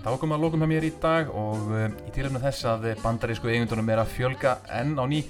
þá 0.06 0.12
komum 0.22 0.36
við 0.36 0.38
að 0.38 0.44
lókum 0.46 0.62
hjá 0.62 0.70
mér 0.70 0.86
í 0.86 0.94
dag 1.02 1.30
og 1.34 1.72
í 2.06 2.12
tilöfnu 2.14 2.42
þess 2.44 2.68
að 2.70 2.92
bandarísku 3.02 3.50
eigundunum 3.50 3.88
er 3.90 4.04
að 4.04 4.12
fjölga 4.14 4.60
enn 4.78 4.94
á 5.02 5.06
ný 5.10 5.24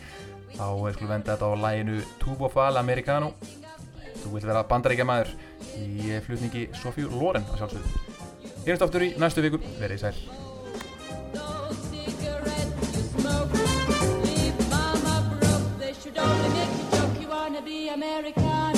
þá 0.56 0.67
skulum 0.93 1.12
venda 1.12 1.36
þetta 1.36 1.52
á 1.52 1.63
læginu 1.63 2.02
Tubo 2.19 2.50
Fall 2.52 2.78
Americano. 2.80 3.34
Þú 4.24 4.34
vilt 4.34 4.48
vera 4.48 4.65
bandaríkja 4.67 5.08
maður 5.08 5.36
í 5.82 6.15
flutningi 6.26 6.67
Sofíu 6.82 7.12
Loren 7.12 7.45
að 7.52 7.62
sjálfsögðu. 7.62 8.26
Er 8.65 8.74
þetta 8.74 8.89
aftur 8.89 9.06
í 9.06 9.13
næstu 9.21 9.45
viku, 9.45 9.62
verið 9.80 10.00
í 10.00 10.04
sæl 10.08 10.44
American. 17.95 18.74